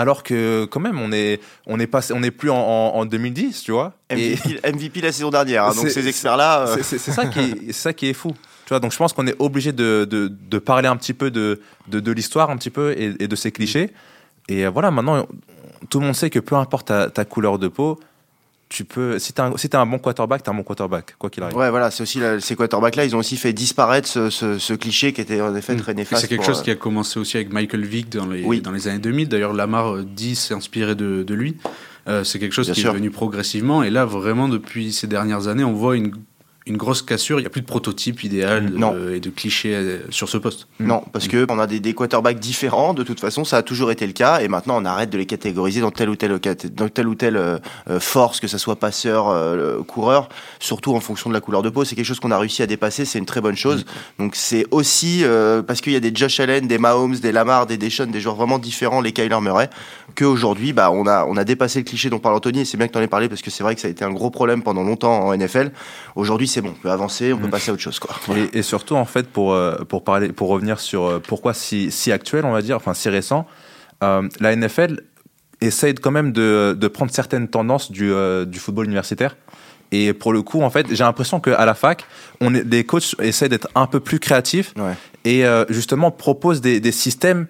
Alors 0.00 0.22
que 0.22 0.64
quand 0.64 0.80
même, 0.80 0.98
on 0.98 1.12
est, 1.12 1.40
on 1.66 1.78
est, 1.78 1.86
passé, 1.86 2.14
on 2.16 2.22
est 2.22 2.30
plus 2.30 2.50
en, 2.50 2.56
en- 2.56 2.92
en 2.96 3.04
2010, 3.04 3.62
tu 3.62 3.72
vois. 3.72 3.92
Et 4.10 4.36
MVP, 4.72 5.00
la 5.02 5.12
saison 5.12 5.30
dernière. 5.30 5.64
hein, 5.64 5.74
donc 5.74 5.90
ces 5.90 6.08
experts-là. 6.08 6.68
euh, 6.68 6.76
c'est- 6.82 6.98
ça, 6.98 7.26
qui 7.26 7.40
est- 7.40 7.72
ça 7.72 7.92
qui 7.92 8.08
est 8.08 8.14
fou. 8.14 8.30
Tu 8.64 8.70
vois, 8.70 8.80
donc 8.80 8.92
je 8.92 8.96
pense 8.96 9.12
qu'on 9.12 9.26
est 9.26 9.36
obligé 9.38 9.72
de, 9.72 10.06
de, 10.08 10.28
de 10.28 10.58
parler 10.58 10.88
un 10.88 10.96
petit 10.96 11.12
peu 11.12 11.30
de, 11.30 11.60
de, 11.88 12.00
de 12.00 12.12
l'histoire 12.12 12.50
un 12.50 12.56
petit 12.56 12.70
peu 12.70 12.92
et, 12.92 13.14
et 13.18 13.28
de 13.28 13.36
ces 13.36 13.50
clichés. 13.52 13.90
Et 14.48 14.66
voilà, 14.68 14.90
maintenant, 14.90 15.26
tout 15.90 16.00
le 16.00 16.06
monde 16.06 16.14
sait 16.16 16.30
que 16.30 16.38
peu 16.38 16.54
importe 16.56 16.88
ta, 16.88 17.10
ta 17.10 17.24
couleur 17.24 17.58
de 17.58 17.68
peau, 17.68 17.98
tu 18.70 18.84
peux, 18.84 19.18
si 19.18 19.32
tu 19.34 19.40
un, 19.42 19.54
si 19.56 19.68
t'as 19.68 19.80
un 19.80 19.84
bon 19.86 19.98
quarterback, 19.98 20.42
tu 20.44 20.48
un 20.48 20.54
bon 20.54 20.62
quarterback, 20.62 21.16
quoi 21.18 21.28
qu'il 21.28 21.42
arrive. 21.42 21.56
Ouais, 21.56 21.68
voilà, 21.70 21.90
c'est 21.90 22.04
aussi 22.04 22.20
la- 22.20 22.40
ces 22.40 22.54
quarterbacks-là, 22.56 23.04
ils 23.04 23.14
ont 23.16 23.18
aussi 23.18 23.36
fait 23.36 23.52
disparaître 23.52 24.08
ce, 24.08 24.30
ce- 24.30 24.58
ce 24.58 24.72
cliché 24.74 25.12
qui 25.12 25.20
était 25.20 25.40
en 25.42 25.54
effet 25.56 25.74
très 25.76 25.90
Et 25.92 25.96
néfaste. 25.96 26.22
C'est 26.22 26.28
quelque 26.28 26.38
pour, 26.38 26.46
chose 26.46 26.60
euh, 26.60 26.62
qui 26.62 26.70
a 26.70 26.76
commencé 26.76 27.18
aussi 27.18 27.36
avec 27.36 27.52
Michael 27.52 27.84
Vick 27.84 28.08
dans 28.10 28.26
les, 28.26 28.44
Oui. 28.44 28.60
dans 28.62 28.70
les 28.70 28.86
années 28.88 29.00
2000. 29.00 29.28
D'ailleurs, 29.28 29.52
Lamar 29.52 29.96
euh, 29.96 30.04
dit 30.04 30.36
s'est 30.36 30.54
inspiré 30.54 30.94
de, 30.94 31.24
de 31.24 31.34
lui. 31.34 31.56
Euh, 32.08 32.22
c'est 32.24 32.38
quelque 32.38 32.52
chose 32.54 32.66
Bien 32.66 32.74
qui 32.74 32.80
sûr. 32.80 32.90
est 32.92 32.94
venu 32.94 33.10
progressivement. 33.10 33.82
Et 33.82 33.90
là, 33.90 34.04
vraiment, 34.04 34.48
depuis 34.48 34.92
ces 34.92 35.06
dernières 35.08 35.48
années, 35.48 35.64
on 35.64 35.74
voit 35.74 35.96
une, 35.96 36.12
une 36.70 36.76
grosse 36.76 37.02
cassure. 37.02 37.38
Il 37.38 37.42
n'y 37.42 37.46
a 37.46 37.50
plus 37.50 37.60
de 37.60 37.66
prototype 37.66 38.22
idéal 38.24 38.72
euh, 38.80 39.14
et 39.16 39.20
de 39.20 39.28
clichés 39.30 39.74
euh, 39.74 39.98
sur 40.10 40.28
ce 40.28 40.38
poste. 40.38 40.66
Non, 40.78 41.02
parce 41.12 41.28
que 41.28 41.44
on 41.50 41.58
a 41.58 41.66
des, 41.66 41.80
des 41.80 41.92
quarterbacks 41.94 42.38
différents. 42.38 42.94
De 42.94 43.02
toute 43.02 43.20
façon, 43.20 43.44
ça 43.44 43.58
a 43.58 43.62
toujours 43.62 43.90
été 43.90 44.06
le 44.06 44.12
cas, 44.12 44.40
et 44.40 44.48
maintenant 44.48 44.80
on 44.80 44.84
arrête 44.84 45.10
de 45.10 45.18
les 45.18 45.26
catégoriser 45.26 45.80
dans 45.80 45.90
telle 45.90 46.08
ou 46.08 46.16
telle 46.16 46.38
cat- 46.40 46.66
dans 46.66 46.88
telle 46.88 47.08
ou 47.08 47.14
telle 47.14 47.36
euh, 47.36 47.58
force, 47.98 48.40
que 48.40 48.46
ça 48.48 48.56
soit 48.58 48.76
passeur, 48.76 49.28
euh, 49.28 49.82
coureur, 49.82 50.28
surtout 50.60 50.94
en 50.94 51.00
fonction 51.00 51.28
de 51.28 51.34
la 51.34 51.40
couleur 51.40 51.62
de 51.62 51.68
peau. 51.70 51.84
C'est 51.84 51.94
quelque 51.96 52.04
chose 52.06 52.20
qu'on 52.20 52.30
a 52.30 52.38
réussi 52.38 52.62
à 52.62 52.66
dépasser. 52.66 53.04
C'est 53.04 53.18
une 53.18 53.26
très 53.26 53.40
bonne 53.40 53.56
chose. 53.56 53.84
Donc 54.18 54.36
c'est 54.36 54.64
aussi 54.70 55.24
euh, 55.24 55.62
parce 55.62 55.80
qu'il 55.80 55.92
y 55.92 55.96
a 55.96 56.00
des 56.00 56.12
Josh 56.14 56.40
Allen, 56.40 56.66
des 56.68 56.78
Mahomes, 56.78 57.16
des 57.16 57.32
Lamar, 57.32 57.66
des 57.66 57.76
Deshaun, 57.76 58.06
des 58.10 58.20
joueurs 58.20 58.36
vraiment 58.36 58.58
différents, 58.58 59.00
les 59.00 59.12
Kyler 59.12 59.40
Murray, 59.40 59.68
qu'aujourd'hui, 60.16 60.72
bah 60.72 60.90
on 60.90 61.06
a 61.06 61.24
on 61.26 61.36
a 61.36 61.44
dépassé 61.44 61.80
le 61.80 61.84
cliché 61.84 62.10
dont 62.10 62.18
parle 62.18 62.36
Anthony. 62.36 62.60
Et 62.60 62.64
c'est 62.64 62.76
bien 62.76 62.86
que 62.86 62.92
tu 62.92 62.98
en 62.98 63.02
aies 63.02 63.06
parlé 63.08 63.28
parce 63.28 63.42
que 63.42 63.50
c'est 63.50 63.62
vrai 63.62 63.74
que 63.74 63.80
ça 63.80 63.88
a 63.88 63.90
été 63.90 64.04
un 64.04 64.12
gros 64.12 64.30
problème 64.30 64.62
pendant 64.62 64.82
longtemps 64.82 65.26
en 65.26 65.36
NFL. 65.36 65.72
Aujourd'hui, 66.16 66.46
c'est 66.48 66.59
bon, 66.62 66.70
on 66.70 66.80
peut 66.80 66.90
avancer, 66.90 67.32
on 67.32 67.38
peut 67.38 67.46
Mm. 67.46 67.50
passer 67.50 67.70
à 67.70 67.74
autre 67.74 67.82
chose, 67.82 67.98
quoi. 67.98 68.14
Et, 68.36 68.58
et 68.58 68.62
surtout, 68.62 68.94
en 68.96 69.04
fait, 69.04 69.26
pour, 69.28 69.52
euh, 69.52 69.76
pour, 69.88 70.04
parler, 70.04 70.28
pour 70.32 70.48
revenir 70.48 70.80
sur 70.80 71.04
euh, 71.04 71.18
pourquoi 71.18 71.54
si, 71.54 71.90
si 71.90 72.12
actuel, 72.12 72.44
on 72.44 72.52
va 72.52 72.62
dire, 72.62 72.76
enfin 72.76 72.94
si 72.94 73.08
récent, 73.08 73.46
euh, 74.02 74.28
la 74.40 74.54
NFL 74.56 75.02
essaye 75.60 75.94
quand 75.94 76.10
même 76.10 76.32
de, 76.32 76.76
de 76.78 76.88
prendre 76.88 77.10
certaines 77.12 77.48
tendances 77.48 77.90
du, 77.92 78.12
euh, 78.12 78.44
du 78.44 78.58
football 78.58 78.86
universitaire. 78.86 79.36
Et 79.92 80.12
pour 80.12 80.32
le 80.32 80.42
coup, 80.42 80.62
en 80.62 80.70
fait, 80.70 80.86
j'ai 80.90 81.02
l'impression 81.04 81.40
qu'à 81.40 81.64
la 81.64 81.74
fac, 81.74 82.04
on 82.40 82.54
est, 82.54 82.62
les 82.64 82.84
coachs 82.84 83.16
essaient 83.20 83.48
d'être 83.48 83.68
un 83.74 83.86
peu 83.86 83.98
plus 84.00 84.20
créatifs 84.20 84.72
Ouais. 84.78 84.94
et 85.24 85.44
euh, 85.44 85.64
justement 85.68 86.10
proposent 86.12 86.60
des, 86.60 86.78
des 86.80 86.92
systèmes 86.92 87.46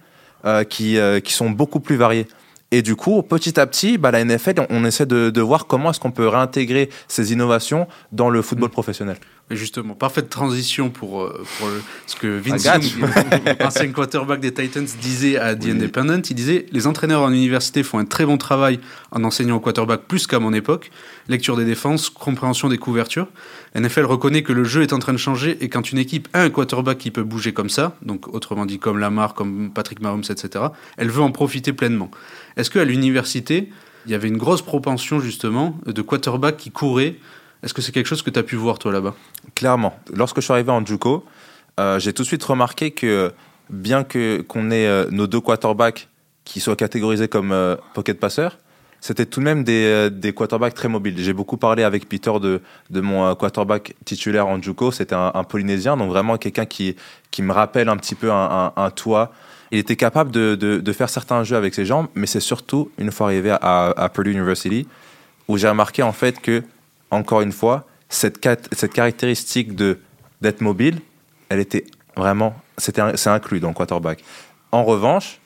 euh, 0.47 0.65
qui, 0.65 0.97
euh, 0.99 1.21
qui 1.21 1.35
sont 1.35 1.51
beaucoup 1.51 1.81
plus 1.81 1.97
variés. 1.97 2.27
Et 2.73 2.83
du 2.83 2.95
coup, 2.95 3.21
petit 3.23 3.59
à 3.59 3.67
petit, 3.67 3.99
bah, 3.99 4.11
la 4.13 4.25
NFL, 4.25 4.55
on, 4.61 4.67
on 4.71 4.85
essaie 4.85 5.07
de, 5.07 5.31
de 5.31 5.41
voir 5.41 5.67
comment 5.67 5.91
est-ce 5.91 5.99
qu'on 6.01 6.13
peut 6.13 6.29
réintégrer 6.29 6.89
ces 7.09 7.33
innovations 7.33 7.89
dans 8.13 8.31
le 8.31 8.43
football 8.43 8.71
professionnel. 8.71 9.17
Et 9.53 9.57
justement, 9.57 9.95
parfaite 9.95 10.31
transition 10.31 10.91
pour, 10.91 11.23
euh, 11.23 11.43
pour 11.59 11.67
le- 11.67 11.83
ce 12.07 12.15
que 12.15 12.29
Vince 12.39 12.65
I 12.65 12.69
got 12.69 13.07
Young, 13.09 13.57
ancien 13.65 13.89
quarterback 13.91 14.39
des 14.39 14.55
Titans, 14.55 14.87
disait 15.03 15.37
à 15.39 15.57
The 15.57 15.67
Independent. 15.67 16.23
Il 16.31 16.35
disait 16.35 16.67
Les 16.71 16.87
entraîneurs 16.87 17.23
en 17.23 17.33
université 17.33 17.83
font 17.83 17.99
un 17.99 18.05
très 18.05 18.25
bon 18.25 18.39
travail 18.39 18.79
en 19.11 19.25
enseignant 19.25 19.57
au 19.57 19.61
quarterback 19.61 20.03
plus 20.07 20.29
qu'à 20.29 20.39
mon 20.39 20.53
époque. 20.53 20.93
Lecture 21.29 21.57
des 21.57 21.65
défenses, 21.65 22.11
compréhension 22.11 22.69
des 22.69 22.79
couvertures. 22.79 23.27
NFL 23.75 24.05
reconnaît 24.05 24.45
que 24.45 24.53
le 24.53 24.63
jeu 24.63 24.83
est 24.83 24.93
en 24.93 25.01
train 25.01 25.13
de 25.13 25.19
changer 25.19 25.59
et 25.61 25.69
quand 25.69 25.91
une 25.91 25.99
équipe 25.99 26.29
a 26.33 26.43
un 26.43 26.51
quarterback 26.51 26.99
qui 26.99 27.11
peut 27.11 27.25
bouger 27.25 27.53
comme 27.53 27.71
ça, 27.71 27.97
donc 28.03 28.33
autrement 28.33 28.67
dit 28.67 28.79
comme 28.79 28.99
Lamar, 28.99 29.35
comme 29.35 29.71
Patrick 29.73 30.01
Mahomes, 30.01 30.23
etc., 30.31 30.67
elle 30.97 31.11
veut 31.11 31.23
en 31.23 31.33
profiter 31.33 31.73
pleinement. 31.73 32.11
Est-ce 32.57 32.71
qu'à 32.71 32.85
l'université, 32.85 33.71
il 34.07 34.13
y 34.13 34.15
avait 34.15 34.29
une 34.29 34.39
grosse 34.39 34.63
propension 34.63 35.21
justement 35.21 35.77
de 35.87 36.03
quarterback 36.03 36.57
qui 36.57 36.71
couraient 36.71 37.17
Est-ce 37.63 37.75
que 37.75 37.83
c'est 37.83 37.93
quelque 37.93 38.07
chose 38.07 38.23
que 38.23 38.31
tu 38.31 38.39
as 38.39 38.43
pu 38.43 38.57
voir 38.57 38.79
toi 38.79 38.93
là-bas? 38.93 39.15
Clairement. 39.55 39.99
Lorsque 40.15 40.37
je 40.37 40.43
suis 40.43 40.53
arrivé 40.53 40.71
en 40.71 40.85
JUCO, 40.85 41.25
euh, 41.79 41.99
j'ai 41.99 42.13
tout 42.13 42.23
de 42.23 42.27
suite 42.27 42.43
remarqué 42.43 42.91
que 42.91 43.33
bien 43.69 44.05
que 44.05 44.41
qu'on 44.43 44.71
ait 44.71 44.87
euh, 44.87 45.07
nos 45.11 45.27
deux 45.27 45.41
quarterbacks 45.41 46.09
qui 46.45 46.61
soient 46.61 46.77
catégorisés 46.77 47.29
comme 47.29 47.53
euh, 47.53 47.77
pocket 47.95 48.19
passeurs, 48.19 48.59
c'était 49.01 49.25
tout 49.25 49.41
de 49.41 49.45
même 49.45 49.65
des, 49.65 50.11
des 50.11 50.35
quarterbacks 50.35 50.75
très 50.75 50.89
mobiles. 50.89 51.15
J'ai 51.19 51.33
beaucoup 51.33 51.57
parlé 51.57 51.85
avec 51.85 52.07
Peter 52.07 52.33
de, 52.39 52.61
de 52.91 53.01
mon 53.01 53.35
quarterback 53.35 53.95
titulaire 54.05 54.47
en 54.47 54.61
JUCO. 54.61 54.91
C'était 54.93 55.15
un, 55.15 55.31
un 55.33 55.45
Polynésien, 55.45 55.97
donc 55.97 56.11
vraiment 56.11 56.37
quelqu'un 56.37 56.67
qui, 56.67 56.97
qui 57.31 57.41
me 57.41 57.53
rappelle 57.53 57.89
un 57.89 57.97
petit 57.97 58.15
peu 58.15 58.31
un, 58.31 58.73
un, 58.77 58.83
un 58.83 58.91
toit. 58.91 59.33
Il 59.73 59.79
était 59.79 59.97
capable 59.97 60.31
de, 60.31 60.55
de, 60.57 60.93
faire 60.93 61.09
certains 61.09 61.45
jeux 61.45 61.57
avec 61.57 61.75
ses 61.75 61.85
jambes, 61.85 62.09
mais 62.15 62.27
c'est 62.27 62.41
surtout 62.41 62.91
une 62.99 63.13
fois 63.13 63.29
arrivé 63.29 63.57
à, 63.61 64.11
Purdue 64.13 64.33
University 64.33 64.87
où 65.49 65.57
j'ai 65.57 65.69
remarqué 65.69 66.03
en 66.03 66.13
fait 66.13 66.41
que, 66.41 66.63
encore 67.11 67.41
une 67.41 67.53
fois, 67.53 67.87
cette, 68.09 68.41
cette 68.73 68.93
caractéristique 68.93 69.75
d'être 69.75 70.61
mobile, 70.61 71.01
elle 71.49 71.61
était 71.61 71.85
vraiment, 72.17 72.55
c'est 72.79 72.99
inclus 73.29 73.61
dans 73.61 73.69
le 73.69 73.75
quarterback. 73.75 74.25
En 74.73 74.85
revanche, 74.85 75.41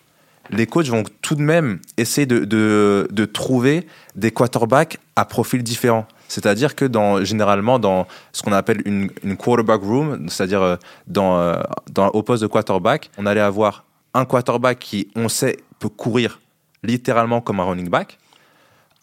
les 0.50 0.66
coachs 0.66 0.87
vont 0.87 1.04
tout 1.23 1.35
de 1.35 1.43
même 1.43 1.78
essayer 1.97 2.26
de, 2.26 2.45
de, 2.45 3.09
de 3.11 3.25
trouver 3.25 3.87
des 4.14 4.31
quarterbacks 4.31 4.99
à 5.16 5.25
profil 5.25 5.62
différent. 5.62 6.07
C'est-à-dire 6.28 6.75
que 6.75 6.85
dans, 6.85 7.25
généralement, 7.25 7.78
dans 7.78 8.07
ce 8.33 8.43
qu'on 8.43 8.52
appelle 8.52 8.83
une, 8.85 9.11
une, 9.23 9.37
quarterback 9.37 9.83
room, 9.83 10.28
c'est-à-dire 10.28 10.62
euh, 10.62 10.76
dans, 11.07 11.38
euh, 11.38 11.62
dans, 11.93 12.09
au 12.09 12.23
poste 12.23 12.43
de 12.43 12.49
quarterback, 12.49 13.11
on 13.19 13.26
allait 13.26 13.40
avoir 13.40 13.84
un 14.14 14.25
quarterback 14.25 14.78
qui, 14.78 15.09
on 15.14 15.28
sait, 15.28 15.59
peut 15.78 15.88
courir 15.88 16.40
littéralement 16.83 17.40
comme 17.40 17.61
un 17.61 17.64
running 17.64 17.88
back, 17.88 18.18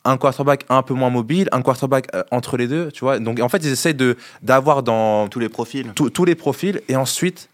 un 0.03 0.17
quarterback 0.17 0.65
un 0.69 0.81
peu 0.81 0.93
moins 0.93 1.09
mobile, 1.09 1.47
un 1.51 1.61
quarterback 1.61 2.07
euh, 2.15 2.23
entre 2.31 2.57
les 2.57 2.67
deux, 2.67 2.91
tu 2.91 3.03
vois. 3.03 3.19
Donc 3.19 3.39
en 3.39 3.49
fait, 3.49 3.59
ils 3.59 3.71
essayent 3.71 3.93
de 3.93 4.17
d'avoir 4.41 4.83
dans 4.83 5.27
tous 5.27 5.39
les 5.39 5.49
profils, 5.49 5.91
tous 5.93 6.25
les 6.25 6.35
profils, 6.35 6.81
et 6.87 6.95
ensuite 6.95 7.49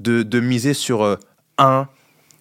de, 0.00 0.22
de 0.22 0.40
miser 0.40 0.74
sur 0.74 1.16
un 1.58 1.86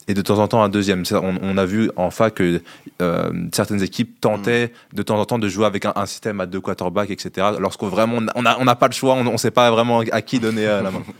et 0.07 0.13
de 0.13 0.21
temps 0.21 0.39
en 0.39 0.47
temps 0.47 0.63
un 0.63 0.69
deuxième. 0.69 1.03
On, 1.11 1.57
a 1.57 1.65
vu 1.65 1.91
en 1.95 2.09
fac 2.11 2.35
que 2.35 2.61
euh, 3.01 3.31
certaines 3.53 3.81
équipes 3.81 4.19
tentaient 4.19 4.67
mm. 4.67 4.95
de 4.97 5.03
temps 5.03 5.19
en 5.19 5.25
temps 5.25 5.39
de 5.39 5.47
jouer 5.47 5.65
avec 5.65 5.85
un, 5.85 6.05
système 6.05 6.41
à 6.41 6.45
deux 6.45 6.61
quarterbacks, 6.61 7.09
etc. 7.09 7.47
Lorsqu'on 7.59 7.87
vraiment 7.87 8.19
on 8.35 8.41
n'a 8.41 8.57
on 8.59 8.67
a 8.67 8.75
pas 8.75 8.87
le 8.87 8.93
choix, 8.93 9.13
on 9.13 9.23
ne 9.23 9.37
sait 9.37 9.51
pas 9.51 9.71
vraiment 9.71 9.99
à 10.11 10.21
qui 10.21 10.39
donner 10.39 10.67
euh, 10.67 10.81
la 10.81 10.91
main. 10.91 11.03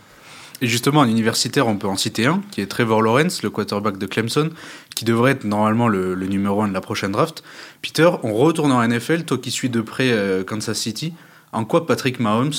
Et 0.62 0.68
justement, 0.68 1.02
un 1.02 1.08
universitaire, 1.08 1.68
on 1.68 1.76
peut 1.76 1.88
en 1.88 1.98
citer 1.98 2.28
un, 2.28 2.42
qui 2.52 2.62
est 2.62 2.68
Trevor 2.68 3.02
Lawrence, 3.02 3.42
le 3.42 3.50
quarterback 3.50 3.98
de 3.98 4.06
Clemson, 4.06 4.52
qui 4.96 5.06
devrait 5.06 5.32
être 5.32 5.44
normalement 5.44 5.88
le, 5.88 6.16
numéro 6.16 6.62
un 6.62 6.68
de 6.68 6.74
la 6.74 6.82
prochaine 6.82 7.12
draft. 7.12 7.44
Peter, 7.82 8.10
on 8.24 8.34
retourne 8.34 8.72
en 8.72 8.88
NFL, 8.88 9.24
toi 9.24 9.38
qui 9.40 9.50
suis 9.50 9.70
de 9.70 9.82
près 9.82 10.12
euh, 10.12 10.44
Kansas 10.44 10.78
City. 10.78 11.14
En 11.52 11.66
quoi 11.66 11.86
Patrick 11.86 12.22
Mahomes, 12.22 12.54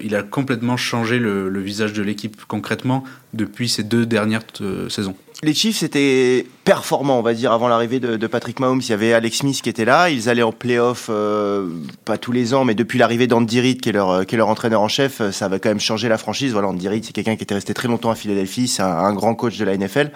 il 0.00 0.14
a 0.14 0.22
complètement 0.22 0.78
changé 0.78 1.18
le, 1.18 1.60
visage 1.60 1.92
de 1.92 2.02
l'équipe 2.02 2.46
concrètement 2.46 3.04
depuis 3.34 3.68
ces 3.68 3.82
deux 3.82 4.06
dernières 4.06 4.44
saisons? 4.88 5.16
Les 5.44 5.54
Chiefs 5.54 5.82
étaient 5.82 6.46
performants, 6.64 7.18
on 7.18 7.22
va 7.22 7.34
dire, 7.34 7.50
avant 7.50 7.66
l'arrivée 7.66 7.98
de, 7.98 8.26
Patrick 8.28 8.60
Mahomes. 8.60 8.80
Il 8.80 8.90
y 8.90 8.92
avait 8.92 9.12
Alex 9.12 9.38
Smith 9.38 9.60
qui 9.60 9.68
était 9.68 9.84
là. 9.84 10.08
Ils 10.08 10.28
allaient 10.28 10.42
en 10.42 10.52
playoff, 10.52 11.08
euh, 11.10 11.68
pas 12.04 12.16
tous 12.16 12.30
les 12.30 12.54
ans, 12.54 12.64
mais 12.64 12.76
depuis 12.76 12.98
l'arrivée 12.98 13.26
d'Andy 13.26 13.60
Reid, 13.60 13.80
qui 13.80 13.88
est, 13.88 13.92
leur, 13.92 14.24
qui 14.24 14.36
est 14.36 14.38
leur 14.38 14.48
entraîneur 14.48 14.80
en 14.80 14.88
chef, 14.88 15.30
ça 15.30 15.48
va 15.48 15.58
quand 15.58 15.68
même 15.68 15.80
changer 15.80 16.08
la 16.08 16.18
franchise. 16.18 16.52
Voilà, 16.52 16.68
Andy 16.68 16.88
Reid, 16.88 17.04
c'est 17.04 17.12
quelqu'un 17.12 17.34
qui 17.34 17.42
était 17.42 17.54
resté 17.54 17.74
très 17.74 17.88
longtemps 17.88 18.10
à 18.10 18.14
Philadelphie. 18.14 18.68
C'est 18.68 18.82
un 18.82 19.12
grand 19.12 19.34
coach 19.34 19.58
de 19.58 19.64
la 19.64 19.76
NFL. 19.76 20.12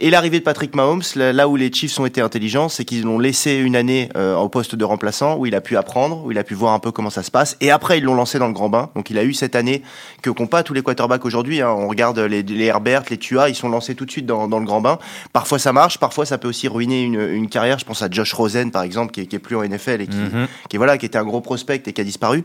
Et 0.00 0.10
l'arrivée 0.10 0.40
de 0.40 0.44
Patrick 0.44 0.74
Mahomes, 0.74 1.02
là 1.14 1.48
où 1.48 1.56
les 1.56 1.72
Chiefs 1.72 1.98
ont 2.00 2.06
été 2.06 2.20
intelligents, 2.20 2.68
c'est 2.68 2.84
qu'ils 2.84 3.04
l'ont 3.04 3.18
laissé 3.18 3.54
une 3.54 3.76
année 3.76 4.08
euh, 4.16 4.34
au 4.36 4.48
poste 4.48 4.74
de 4.74 4.84
remplaçant, 4.84 5.36
où 5.36 5.46
il 5.46 5.54
a 5.54 5.60
pu 5.60 5.76
apprendre, 5.76 6.24
où 6.24 6.32
il 6.32 6.38
a 6.38 6.44
pu 6.44 6.54
voir 6.54 6.72
un 6.72 6.80
peu 6.80 6.90
comment 6.90 7.10
ça 7.10 7.22
se 7.22 7.30
passe. 7.30 7.56
Et 7.60 7.70
après, 7.70 7.98
ils 7.98 8.04
l'ont 8.04 8.14
lancé 8.14 8.38
dans 8.38 8.48
le 8.48 8.52
grand 8.52 8.68
bain. 8.68 8.90
Donc 8.96 9.10
il 9.10 9.18
a 9.18 9.24
eu 9.24 9.32
cette 9.32 9.54
année 9.54 9.82
que 10.22 10.30
qu'ont 10.30 10.48
pas 10.48 10.62
tous 10.62 10.74
les 10.74 10.82
quarterbacks 10.82 11.24
aujourd'hui. 11.24 11.60
Hein. 11.60 11.70
On 11.70 11.88
regarde 11.88 12.18
les, 12.18 12.42
les, 12.42 12.64
Herbert, 12.64 13.04
les 13.08 13.18
Tua, 13.18 13.48
ils 13.48 13.54
sont 13.54 13.68
lancés 13.68 13.94
tout 13.94 14.04
de 14.04 14.10
suite 14.10 14.26
dans, 14.26 14.48
dans, 14.48 14.58
le 14.58 14.66
grand 14.66 14.80
bain. 14.80 14.98
Parfois 15.32 15.58
ça 15.58 15.72
marche, 15.72 15.98
parfois 15.98 16.26
ça 16.26 16.38
peut 16.38 16.48
aussi 16.48 16.66
ruiner 16.66 17.02
une, 17.02 17.20
une 17.20 17.48
carrière. 17.48 17.78
Je 17.78 17.84
pense 17.84 18.02
à 18.02 18.08
Josh 18.10 18.32
Rosen, 18.32 18.70
par 18.70 18.82
exemple, 18.82 19.12
qui 19.12 19.26
qui 19.26 19.36
est 19.36 19.38
plus 19.38 19.56
en 19.56 19.62
NFL 19.62 20.00
et 20.00 20.06
qui, 20.06 20.16
mm-hmm. 20.16 20.46
qui, 20.68 20.76
voilà, 20.76 20.98
qui 20.98 21.06
était 21.06 21.18
un 21.18 21.24
gros 21.24 21.40
prospect 21.40 21.82
et 21.86 21.92
qui 21.92 22.00
a 22.00 22.04
disparu. 22.04 22.44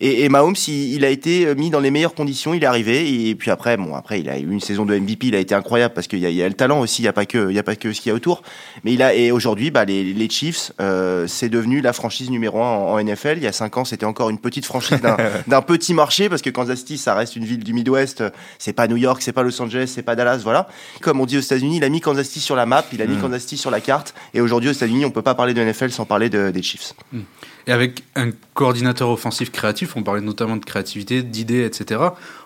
Et, 0.00 0.24
et 0.24 0.28
Mahomes, 0.28 0.56
il, 0.66 0.94
il, 0.94 1.04
a 1.04 1.10
été 1.10 1.54
mis 1.54 1.70
dans 1.70 1.80
les 1.80 1.90
meilleures 1.90 2.14
conditions. 2.14 2.54
Il 2.54 2.62
est 2.62 2.66
arrivé 2.66 3.28
et 3.28 3.34
puis 3.34 3.50
après, 3.50 3.76
bon, 3.76 3.94
après 3.94 4.20
il 4.20 4.28
a 4.28 4.38
eu 4.38 4.50
une 4.50 4.60
saison 4.60 4.84
de 4.84 4.98
MVP. 4.98 5.28
Il 5.28 5.34
a 5.34 5.38
été 5.38 5.54
incroyable 5.54 5.94
parce 5.94 6.06
qu'il 6.06 6.18
y, 6.18 6.30
y, 6.30 6.42
a 6.42 6.48
le 6.48 6.54
talent 6.54 6.80
aussi. 6.80 6.87
Il 6.98 7.04
y 7.04 7.08
a 7.08 7.12
pas 7.12 7.26
que, 7.26 7.50
il 7.50 7.54
y 7.54 7.58
a 7.58 7.62
pas 7.62 7.76
que 7.76 7.92
ce 7.92 8.00
qu'il 8.00 8.10
y 8.10 8.12
a 8.12 8.14
autour. 8.14 8.42
Mais 8.84 8.92
il 8.92 9.02
a 9.02 9.14
et 9.14 9.30
aujourd'hui, 9.30 9.70
bah, 9.70 9.84
les, 9.84 10.12
les 10.12 10.30
Chiefs, 10.30 10.72
euh, 10.80 11.26
c'est 11.26 11.48
devenu 11.48 11.80
la 11.80 11.92
franchise 11.92 12.30
numéro 12.30 12.62
un 12.62 12.68
en, 12.68 13.02
NFL. 13.02 13.34
Il 13.36 13.42
y 13.42 13.46
a 13.46 13.52
cinq 13.52 13.76
ans, 13.76 13.84
c'était 13.84 14.06
encore 14.06 14.30
une 14.30 14.38
petite 14.38 14.64
franchise 14.64 15.00
d'un 15.46 15.62
petit 15.62 15.94
marché 15.94 16.28
parce 16.28 16.42
que 16.42 16.50
Kansas 16.50 16.78
City, 16.80 16.98
ça 16.98 17.14
reste 17.14 17.36
une 17.36 17.44
ville 17.44 17.62
du 17.62 17.72
Midwest. 17.72 18.24
C'est 18.58 18.72
pas 18.72 18.88
New 18.88 18.96
York, 18.96 19.22
c'est 19.22 19.32
pas 19.32 19.42
Los 19.42 19.60
Angeles, 19.60 19.90
c'est 19.94 20.02
pas 20.02 20.16
Dallas, 20.16 20.40
voilà. 20.42 20.68
Comme 21.00 21.20
on 21.20 21.26
dit 21.26 21.36
aux 21.36 21.42
États-Unis, 21.42 21.78
il 21.78 21.84
a 21.84 21.88
mis 21.88 22.00
Kansas 22.00 22.26
City 22.26 22.40
sur 22.40 22.56
la 22.56 22.66
map, 22.66 22.84
il 22.92 23.02
a 23.02 23.06
mis 23.06 23.16
mm. 23.16 23.20
Kansas 23.20 23.42
City 23.42 23.56
sur 23.56 23.70
la 23.70 23.80
carte. 23.80 24.14
Et 24.34 24.40
aujourd'hui, 24.40 24.70
aux 24.70 24.74
États-Unis, 24.74 25.04
on 25.04 25.10
peut 25.10 25.22
pas 25.22 25.34
parler 25.34 25.54
de 25.54 25.62
NFL 25.62 25.90
sans 25.90 26.04
parler 26.04 26.30
de, 26.30 26.50
des 26.50 26.62
Chiefs. 26.62 26.94
Mm. 27.12 27.20
Et 27.66 27.72
avec 27.72 28.02
un 28.16 28.30
coordinateur 28.54 29.10
offensif 29.10 29.52
créatif, 29.52 29.94
on 29.96 30.02
parlait 30.02 30.22
notamment 30.22 30.56
de 30.56 30.64
créativité, 30.64 31.22
d'idées, 31.22 31.64
etc. 31.64 32.00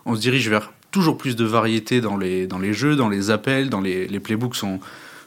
On 0.04 0.16
se 0.16 0.20
dirige 0.20 0.48
vers 0.48 0.72
toujours 0.92 1.18
plus 1.18 1.34
de 1.34 1.44
variété 1.44 2.00
dans 2.00 2.16
les, 2.16 2.46
dans 2.46 2.58
les 2.58 2.72
jeux, 2.72 2.94
dans 2.94 3.08
les 3.08 3.30
appels, 3.30 3.68
dans 3.68 3.80
les, 3.80 4.06
les 4.06 4.20
playbooks 4.20 4.54
sont, 4.54 4.78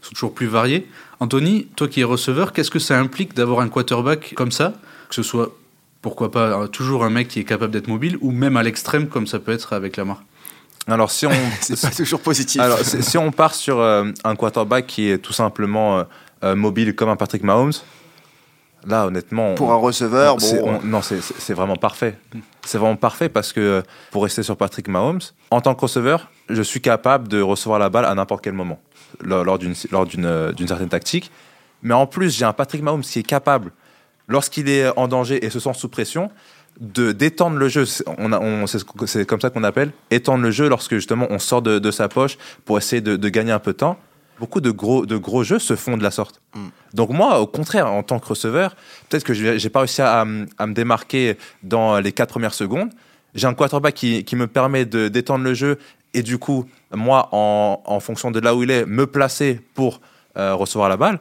sont 0.01 0.11
toujours 0.13 0.33
plus 0.33 0.47
variés. 0.47 0.87
Anthony, 1.19 1.67
toi 1.75 1.89
qui 1.89 1.99
es 1.99 2.03
receveur, 2.05 2.53
qu'est-ce 2.53 2.71
que 2.71 2.79
ça 2.79 2.97
implique 2.97 3.33
d'avoir 3.33 3.59
un 3.59 3.67
quarterback 3.67 4.33
comme 4.35 4.51
ça? 4.51 4.73
Que 5.09 5.15
ce 5.15 5.23
soit, 5.23 5.53
pourquoi 6.01 6.31
pas, 6.31 6.61
euh, 6.61 6.67
toujours 6.67 7.03
un 7.03 7.09
mec 7.09 7.27
qui 7.27 7.39
est 7.39 7.43
capable 7.43 7.73
d'être 7.73 7.87
mobile, 7.87 8.17
ou 8.21 8.31
même 8.31 8.55
à 8.55 8.63
l'extrême, 8.63 9.07
comme 9.07 9.27
ça 9.27 9.39
peut 9.39 9.51
être 9.51 9.73
avec 9.73 9.97
Lamar? 9.97 10.23
Alors 10.87 11.09
si 11.09 11.25
on 11.25 11.31
c'est 11.61 11.81
pas 11.81 11.89
toujours 11.89 12.21
positif. 12.21 12.61
Alors 12.61 12.79
si 12.79 13.17
on 13.17 13.31
part 13.31 13.55
sur 13.55 13.79
euh, 13.79 14.05
un 14.23 14.35
quarterback 14.35 14.85
qui 14.85 15.09
est 15.09 15.17
tout 15.17 15.33
simplement 15.33 16.05
euh, 16.43 16.55
mobile 16.55 16.95
comme 16.95 17.09
un 17.09 17.15
Patrick 17.15 17.43
Mahomes, 17.43 17.73
là 18.85 19.07
honnêtement 19.07 19.55
pour 19.55 19.71
un 19.71 19.77
receveur, 19.77 20.37
bon, 20.37 20.79
non 20.83 21.01
c'est 21.01 21.53
vraiment 21.53 21.75
parfait. 21.75 22.17
C'est 22.65 22.77
vraiment 22.77 22.95
parfait 22.95 23.29
parce 23.29 23.53
que 23.53 23.83
pour 24.11 24.23
rester 24.23 24.43
sur 24.43 24.57
Patrick 24.57 24.87
Mahomes, 24.87 25.21
en 25.51 25.61
tant 25.61 25.75
que 25.75 25.81
receveur, 25.81 26.29
je 26.49 26.61
suis 26.61 26.81
capable 26.81 27.27
de 27.27 27.41
recevoir 27.41 27.79
la 27.79 27.89
balle 27.89 28.05
à 28.05 28.15
n'importe 28.15 28.43
quel 28.43 28.53
moment 28.53 28.79
lors, 29.21 29.57
d'une 29.57 29.75
euh, 30.25 30.51
d'une 30.51 30.67
certaine 30.67 30.89
tactique. 30.89 31.31
Mais 31.81 31.93
en 31.93 32.07
plus, 32.07 32.35
j'ai 32.35 32.45
un 32.45 32.53
Patrick 32.53 32.81
Mahomes 32.81 33.01
qui 33.01 33.19
est 33.19 33.23
capable, 33.23 33.71
lorsqu'il 34.27 34.69
est 34.69 34.87
en 34.97 35.07
danger 35.07 35.45
et 35.45 35.49
se 35.49 35.59
sent 35.59 35.73
sous 35.73 35.89
pression, 35.89 36.31
de 36.79 37.11
d'étendre 37.11 37.57
le 37.57 37.67
jeu. 37.67 37.85
On, 38.17 38.31
on 38.33 38.67
c'est 38.67 39.25
comme 39.25 39.41
ça 39.41 39.49
qu'on 39.49 39.63
appelle 39.63 39.91
étendre 40.11 40.43
le 40.43 40.51
jeu 40.51 40.67
lorsque 40.67 40.95
justement 40.95 41.27
on 41.29 41.39
sort 41.39 41.61
de, 41.61 41.79
de 41.79 41.91
sa 41.91 42.07
poche 42.07 42.37
pour 42.65 42.77
essayer 42.77 43.01
de, 43.01 43.15
de, 43.15 43.29
gagner 43.29 43.51
un 43.51 43.59
peu 43.59 43.73
de 43.73 43.77
temps. 43.77 43.97
Beaucoup 44.39 44.61
de 44.61 44.71
gros, 44.71 45.05
de 45.05 45.17
gros 45.17 45.43
jeux 45.43 45.59
se 45.59 45.75
font 45.75 45.97
de 45.97 46.03
la 46.03 46.11
sorte. 46.11 46.41
Mm. 46.53 46.67
Donc 46.93 47.09
moi, 47.09 47.39
au 47.39 47.47
contraire, 47.47 47.87
en 47.87 48.03
tant 48.03 48.19
que 48.19 48.27
receveur, 48.27 48.75
peut-être 49.09 49.23
que 49.23 49.33
je 49.33 49.61
n'ai 49.61 49.69
pas 49.69 49.79
réussi 49.79 50.01
à, 50.01 50.21
à, 50.21 50.25
me 50.25 50.73
démarquer 50.73 51.37
dans 51.63 51.99
les 51.99 52.11
quatre 52.11 52.29
premières 52.29 52.53
secondes. 52.53 52.89
J'ai 53.33 53.47
un 53.47 53.53
quarterback 53.53 53.93
qui, 53.93 54.23
qui 54.23 54.35
me 54.35 54.47
permet 54.47 54.85
d'étendre 54.85 55.43
le 55.43 55.53
jeu 55.53 55.77
et 56.13 56.23
du 56.23 56.37
coup, 56.37 56.65
moi, 56.93 57.27
en, 57.33 57.81
en, 57.85 57.99
fonction 57.99 58.31
de 58.31 58.39
là 58.39 58.55
où 58.55 58.63
il 58.63 58.71
est, 58.71 58.85
me 58.85 59.05
placer 59.05 59.59
pour 59.73 59.99
euh, 60.37 60.55
recevoir 60.55 60.87
la 60.87 60.95
balle, 60.95 61.19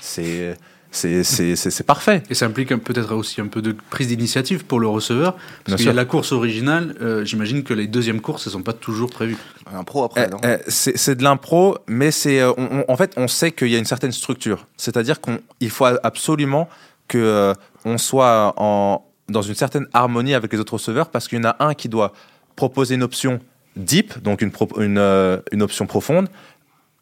c'est 0.00 0.56
c'est 0.92 1.86
parfait. 1.86 2.22
Et 2.30 2.34
ça 2.34 2.46
implique 2.46 2.74
peut-être 2.76 3.14
aussi 3.14 3.40
un 3.40 3.48
peu 3.48 3.62
de 3.62 3.74
prise 3.90 4.08
d'initiative 4.08 4.64
pour 4.64 4.78
le 4.78 4.86
receveur. 4.86 5.36
Parce 5.64 5.78
qu'il 5.78 5.86
y 5.86 5.90
a 5.90 5.94
la 5.94 6.04
course 6.04 6.32
originale, 6.32 6.94
euh, 7.00 7.24
j'imagine 7.24 7.64
que 7.64 7.74
les 7.74 7.86
deuxièmes 7.86 8.20
courses, 8.20 8.46
elles 8.46 8.52
ne 8.52 8.58
sont 8.58 8.62
pas 8.62 8.72
toujours 8.72 9.10
prévues. 9.10 9.36
Un 9.72 9.84
pro 9.84 10.04
après, 10.04 10.28
non 10.28 10.38
eh, 10.44 10.56
eh, 10.66 10.70
C'est 10.70 11.14
de 11.14 11.22
l'impro, 11.22 11.78
mais 11.86 12.10
c'est 12.10 12.40
euh, 12.40 12.52
en 12.88 12.96
fait, 12.96 13.12
on 13.16 13.28
sait 13.28 13.52
qu'il 13.52 13.68
y 13.68 13.76
a 13.76 13.78
une 13.78 13.84
certaine 13.84 14.12
structure. 14.12 14.66
C'est-à-dire 14.76 15.20
qu'il 15.20 15.70
faut 15.70 15.86
absolument 15.86 16.68
que 17.08 17.52
on 17.84 17.98
soit 17.98 18.54
en, 18.56 19.04
dans 19.28 19.42
une 19.42 19.54
certaine 19.54 19.86
harmonie 19.92 20.34
avec 20.34 20.52
les 20.52 20.60
autres 20.60 20.74
receveurs 20.74 21.10
parce 21.10 21.26
qu'il 21.26 21.38
y 21.38 21.40
en 21.40 21.50
a 21.50 21.56
un 21.58 21.74
qui 21.74 21.88
doit 21.88 22.12
proposer 22.56 22.94
une 22.94 23.02
option 23.02 23.40
deep, 23.76 24.22
donc 24.22 24.42
une, 24.42 24.52
une, 24.78 24.98
euh, 24.98 25.40
une, 25.50 25.62
option 25.62 25.86
profonde, 25.86 26.28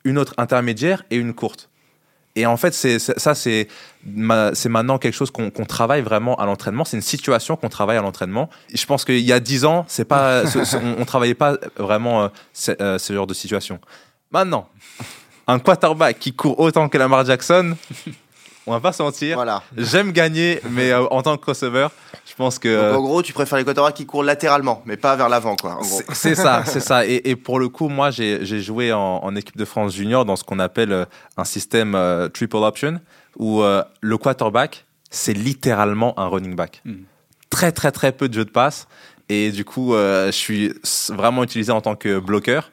une 0.05 0.19
autre 0.19 0.35
intermédiaire 0.39 1.03
et 1.11 1.17
une 1.17 1.35
courte. 1.35 1.69
Et 2.37 2.47
en 2.47 2.57
fait, 2.57 2.73
c'est, 2.75 2.99
ça, 2.99 3.35
c'est, 3.35 3.67
c'est 4.55 4.69
maintenant 4.69 4.99
quelque 4.99 5.15
chose 5.15 5.31
qu'on, 5.31 5.51
travaille 5.67 6.01
vraiment 6.01 6.37
à 6.37 6.47
l'entraînement. 6.47 6.85
C'est 6.85 6.97
une 6.97 7.03
situation 7.03 7.57
qu'on 7.57 7.69
travaille 7.69 7.97
à 7.97 8.03
l'entraînement. 8.03 8.49
Je 8.73 8.87
pense 8.87 9.05
qu'il 9.05 9.19
y 9.19 9.33
a 9.33 9.41
dix 9.41 9.65
ans, 9.65 9.85
c'est 9.89 10.05
pas, 10.05 10.45
on, 10.75 11.01
ne 11.01 11.05
travaillait 11.05 11.35
pas 11.35 11.57
vraiment 11.77 12.25
euh, 12.25 12.29
euh, 12.81 12.99
ce, 12.99 13.13
genre 13.13 13.27
de 13.27 13.35
situation. 13.35 13.81
Maintenant, 14.31 14.69
un 15.49 15.59
quarterback 15.59 16.19
qui 16.21 16.33
court 16.33 16.59
autant 16.61 16.89
que 16.89 16.99
Lamar 16.99 17.27
Jackson, 17.27 17.77
on 18.71 18.75
va 18.75 18.81
pas 18.81 18.93
se 18.93 19.03
mentir. 19.03 19.35
Voilà. 19.35 19.63
J'aime 19.77 20.13
gagner, 20.13 20.61
mais 20.71 20.95
en 20.95 21.23
tant 21.23 21.37
que 21.37 21.47
receveur, 21.47 21.91
je 22.25 22.35
pense 22.37 22.59
que. 22.59 22.95
en 22.95 23.03
gros, 23.03 23.23
tu 23.23 23.33
préfères 23.33 23.59
les 23.59 23.65
quarterbacks 23.65 23.95
qui 23.95 24.07
courent 24.07 24.23
latéralement, 24.23 24.83
mais 24.87 24.97
pas 24.97 25.17
vers 25.17 25.29
l'avant, 25.29 25.57
quoi. 25.57 25.81
C'est 26.13 26.37
ça, 26.37 26.63
c'est 26.67 26.81
ça. 26.81 27.05
Et, 27.05 27.35
pour 27.35 27.59
le 27.59 27.69
coup, 27.69 27.89
moi, 27.89 28.11
j'ai 28.11 28.61
joué 28.61 28.93
en, 28.93 29.35
équipe 29.35 29.57
de 29.57 29.65
France 29.65 29.95
junior 29.95 30.25
dans 30.25 30.37
ce 30.37 30.45
qu'on 30.45 30.59
appelle 30.59 30.93
euh, 30.93 31.05
un 31.37 31.45
système 31.45 31.95
euh, 31.95 32.29
triple 32.29 32.57
option, 32.57 33.01
où 33.37 33.63
euh, 33.63 33.83
le 34.01 34.19
quarterback, 34.19 34.85
c'est 35.11 35.33
littéralement 35.33 36.19
un 36.19 36.29
running 36.29 36.55
back. 36.55 36.83
Hmm. 36.85 37.03
Très, 37.49 37.73
très, 37.73 37.91
très 37.91 38.13
peu 38.13 38.29
de 38.29 38.35
jeux 38.35 38.45
de 38.45 38.51
passe. 38.51 38.87
Et 39.29 39.51
du 39.51 39.65
coup, 39.65 39.93
je 39.95 40.31
suis 40.33 40.73
vraiment 41.09 41.45
utilisé 41.45 41.71
en 41.71 41.81
tant 41.81 41.95
que 41.95 42.19
bloqueur. 42.19 42.73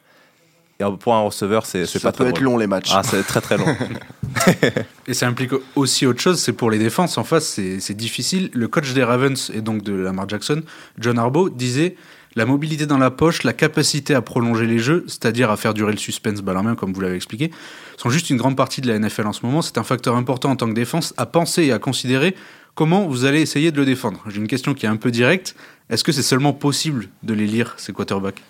Et 0.80 0.84
pour 1.00 1.14
un 1.14 1.22
receveur, 1.22 1.66
c'est 1.66 1.80
pas 1.80 1.86
très 1.86 1.98
Ça 1.98 2.12
peut 2.12 2.26
être 2.28 2.40
long 2.40 2.56
les 2.56 2.68
matchs. 2.68 2.92
Ah, 2.94 3.02
c'est 3.02 3.24
très 3.24 3.40
très 3.40 3.56
long. 3.56 3.66
et 5.08 5.14
ça 5.14 5.26
implique 5.26 5.50
aussi 5.74 6.06
autre 6.06 6.20
chose, 6.20 6.40
c'est 6.40 6.52
pour 6.52 6.70
les 6.70 6.78
défenses 6.78 7.18
en 7.18 7.24
face, 7.24 7.60
c'est 7.80 7.96
difficile. 7.96 8.48
Le 8.52 8.68
coach 8.68 8.92
des 8.92 9.02
Ravens 9.02 9.50
et 9.52 9.60
donc 9.60 9.82
de 9.82 9.92
Lamar 9.92 10.28
Jackson, 10.28 10.62
John 10.96 11.18
Harbaugh, 11.18 11.50
disait 11.50 11.96
la 12.36 12.46
mobilité 12.46 12.86
dans 12.86 12.98
la 12.98 13.10
poche, 13.10 13.42
la 13.42 13.52
capacité 13.52 14.14
à 14.14 14.22
prolonger 14.22 14.66
les 14.66 14.78
jeux, 14.78 15.04
c'est-à-dire 15.08 15.50
à 15.50 15.56
faire 15.56 15.74
durer 15.74 15.90
le 15.90 15.98
suspense 15.98 16.42
balle 16.42 16.58
en 16.58 16.62
main, 16.62 16.74
comme 16.76 16.92
vous 16.92 17.00
l'avez 17.00 17.16
expliqué, 17.16 17.50
sont 17.96 18.10
juste 18.10 18.30
une 18.30 18.36
grande 18.36 18.56
partie 18.56 18.80
de 18.80 18.86
la 18.86 18.96
NFL 19.00 19.26
en 19.26 19.32
ce 19.32 19.44
moment. 19.44 19.62
C'est 19.62 19.78
un 19.78 19.82
facteur 19.82 20.14
important 20.14 20.50
en 20.50 20.56
tant 20.56 20.68
que 20.68 20.74
défense 20.74 21.12
à 21.16 21.26
penser 21.26 21.64
et 21.64 21.72
à 21.72 21.80
considérer 21.80 22.36
comment 22.76 23.08
vous 23.08 23.24
allez 23.24 23.40
essayer 23.40 23.72
de 23.72 23.76
le 23.76 23.84
défendre. 23.84 24.22
J'ai 24.28 24.36
une 24.36 24.46
question 24.46 24.74
qui 24.74 24.86
est 24.86 24.88
un 24.88 24.96
peu 24.96 25.10
directe. 25.10 25.56
Est-ce 25.90 26.04
que 26.04 26.12
c'est 26.12 26.22
seulement 26.22 26.52
possible 26.52 27.08
de 27.24 27.34
les 27.34 27.48
lire, 27.48 27.74
ces 27.78 27.92
quarterbacks? 27.92 28.40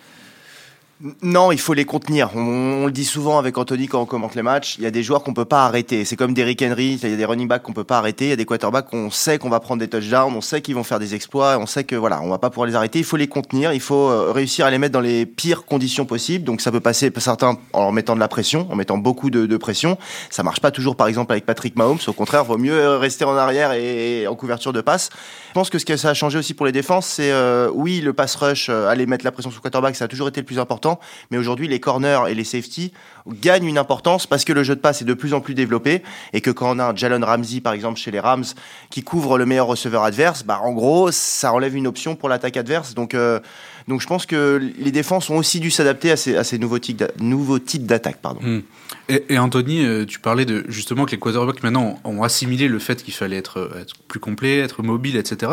Non, 1.22 1.52
il 1.52 1.60
faut 1.60 1.74
les 1.74 1.84
contenir. 1.84 2.30
On, 2.34 2.86
le 2.86 2.90
dit 2.90 3.04
souvent 3.04 3.38
avec 3.38 3.56
Anthony 3.56 3.86
quand 3.86 4.00
on 4.00 4.04
commente 4.04 4.34
les 4.34 4.42
matchs. 4.42 4.74
Il 4.78 4.84
y 4.84 4.86
a 4.86 4.90
des 4.90 5.04
joueurs 5.04 5.22
qu'on 5.22 5.32
peut 5.32 5.44
pas 5.44 5.64
arrêter. 5.64 6.04
C'est 6.04 6.16
comme 6.16 6.34
Derrick 6.34 6.60
Henry. 6.60 6.98
Il 7.00 7.08
y 7.08 7.12
a 7.12 7.16
des 7.16 7.24
running 7.24 7.46
backs 7.46 7.62
qu'on 7.62 7.72
peut 7.72 7.84
pas 7.84 7.98
arrêter. 7.98 8.24
Il 8.24 8.30
y 8.30 8.32
a 8.32 8.36
des 8.36 8.44
quarterbacks 8.44 8.88
qu'on 8.90 9.08
sait 9.08 9.38
qu'on 9.38 9.48
va 9.48 9.60
prendre 9.60 9.78
des 9.78 9.86
touchdowns. 9.86 10.34
On 10.34 10.40
sait 10.40 10.60
qu'ils 10.60 10.74
vont 10.74 10.82
faire 10.82 10.98
des 10.98 11.14
exploits. 11.14 11.56
On 11.60 11.66
sait 11.66 11.84
que 11.84 11.94
voilà, 11.94 12.20
on 12.22 12.28
va 12.28 12.38
pas 12.38 12.50
pouvoir 12.50 12.66
les 12.66 12.74
arrêter. 12.74 12.98
Il 12.98 13.04
faut 13.04 13.16
les 13.16 13.28
contenir. 13.28 13.72
Il 13.72 13.80
faut 13.80 14.08
euh, 14.08 14.32
réussir 14.32 14.66
à 14.66 14.72
les 14.72 14.78
mettre 14.78 14.92
dans 14.92 15.00
les 15.00 15.24
pires 15.24 15.66
conditions 15.66 16.04
possibles. 16.04 16.44
Donc 16.44 16.60
ça 16.60 16.72
peut 16.72 16.80
passer 16.80 17.12
certains 17.18 17.58
en 17.74 17.92
mettant 17.92 18.16
de 18.16 18.20
la 18.20 18.28
pression, 18.28 18.66
en 18.68 18.74
mettant 18.74 18.98
beaucoup 18.98 19.30
de, 19.30 19.56
pression. 19.56 19.98
Ça 20.30 20.42
marche 20.42 20.60
pas 20.60 20.72
toujours, 20.72 20.96
par 20.96 21.06
exemple, 21.06 21.30
avec 21.30 21.46
Patrick 21.46 21.76
Mahomes. 21.76 21.98
Au 22.08 22.12
contraire, 22.12 22.42
vaut 22.42 22.58
mieux 22.58 22.76
euh, 22.76 22.98
rester 22.98 23.24
en 23.24 23.36
arrière 23.36 23.72
et 23.72 24.26
en 24.26 24.34
couverture 24.34 24.72
de 24.72 24.80
passe. 24.80 25.10
Je 25.48 25.52
pense 25.52 25.70
que 25.70 25.78
ce 25.78 25.84
que 25.84 25.96
ça 25.96 26.10
a 26.10 26.14
changé 26.14 26.38
aussi 26.38 26.54
pour 26.54 26.66
les 26.66 26.72
défenses, 26.72 27.06
c'est 27.06 27.30
euh, 27.30 27.70
oui, 27.72 28.00
le 28.00 28.12
pass 28.12 28.34
rush, 28.34 28.68
aller 28.68 29.06
mettre 29.06 29.24
la 29.24 29.30
pression 29.30 29.50
sur 29.50 29.58
le 29.58 29.62
quarterback, 29.62 29.94
ça 29.94 30.06
a 30.06 30.08
toujours 30.08 30.28
été 30.28 30.40
le 30.40 30.46
plus 30.46 30.58
important. 30.58 30.87
Mais 31.30 31.38
aujourd'hui, 31.38 31.68
les 31.68 31.80
corners 31.80 32.20
et 32.28 32.34
les 32.34 32.44
safety 32.44 32.92
gagnent 33.28 33.66
une 33.66 33.78
importance 33.78 34.26
parce 34.26 34.44
que 34.44 34.52
le 34.52 34.62
jeu 34.62 34.74
de 34.74 34.80
passe 34.80 35.02
est 35.02 35.04
de 35.04 35.14
plus 35.14 35.34
en 35.34 35.40
plus 35.40 35.54
développé 35.54 36.02
et 36.32 36.40
que 36.40 36.50
quand 36.50 36.76
on 36.76 36.78
a 36.78 36.92
un 36.92 36.96
Jalen 36.96 37.24
Ramsey, 37.24 37.60
par 37.60 37.72
exemple, 37.72 37.98
chez 37.98 38.10
les 38.10 38.20
Rams, 38.20 38.44
qui 38.90 39.02
couvre 39.02 39.38
le 39.38 39.46
meilleur 39.46 39.66
receveur 39.66 40.02
adverse, 40.02 40.44
bah, 40.44 40.60
en 40.62 40.72
gros, 40.72 41.10
ça 41.12 41.52
enlève 41.52 41.76
une 41.76 41.86
option 41.86 42.16
pour 42.16 42.28
l'attaque 42.28 42.56
adverse. 42.56 42.94
Donc, 42.94 43.14
euh, 43.14 43.40
donc 43.86 44.00
je 44.00 44.06
pense 44.06 44.26
que 44.26 44.60
les 44.78 44.90
défenses 44.90 45.30
ont 45.30 45.36
aussi 45.36 45.60
dû 45.60 45.70
s'adapter 45.70 46.10
à 46.10 46.16
ces, 46.16 46.58
nouveaux 46.58 46.78
types 46.78 47.86
d'attaques. 47.86 48.20
Hmm. 48.40 48.60
Et, 49.08 49.38
Anthony, 49.38 49.84
euh, 49.84 50.04
tu 50.04 50.20
parlais 50.20 50.46
justement 50.68 51.04
que 51.04 51.12
les 51.12 51.18
quarterbacks 51.18 51.62
maintenant 51.62 51.98
ont 52.04 52.22
assimilé 52.22 52.68
le 52.68 52.78
fait 52.78 53.02
qu'il 53.02 53.14
fallait 53.14 53.36
être, 53.36 53.70
être, 53.80 53.94
plus 54.08 54.20
complet, 54.20 54.58
être 54.58 54.82
mobile, 54.82 55.16
etc. 55.16 55.52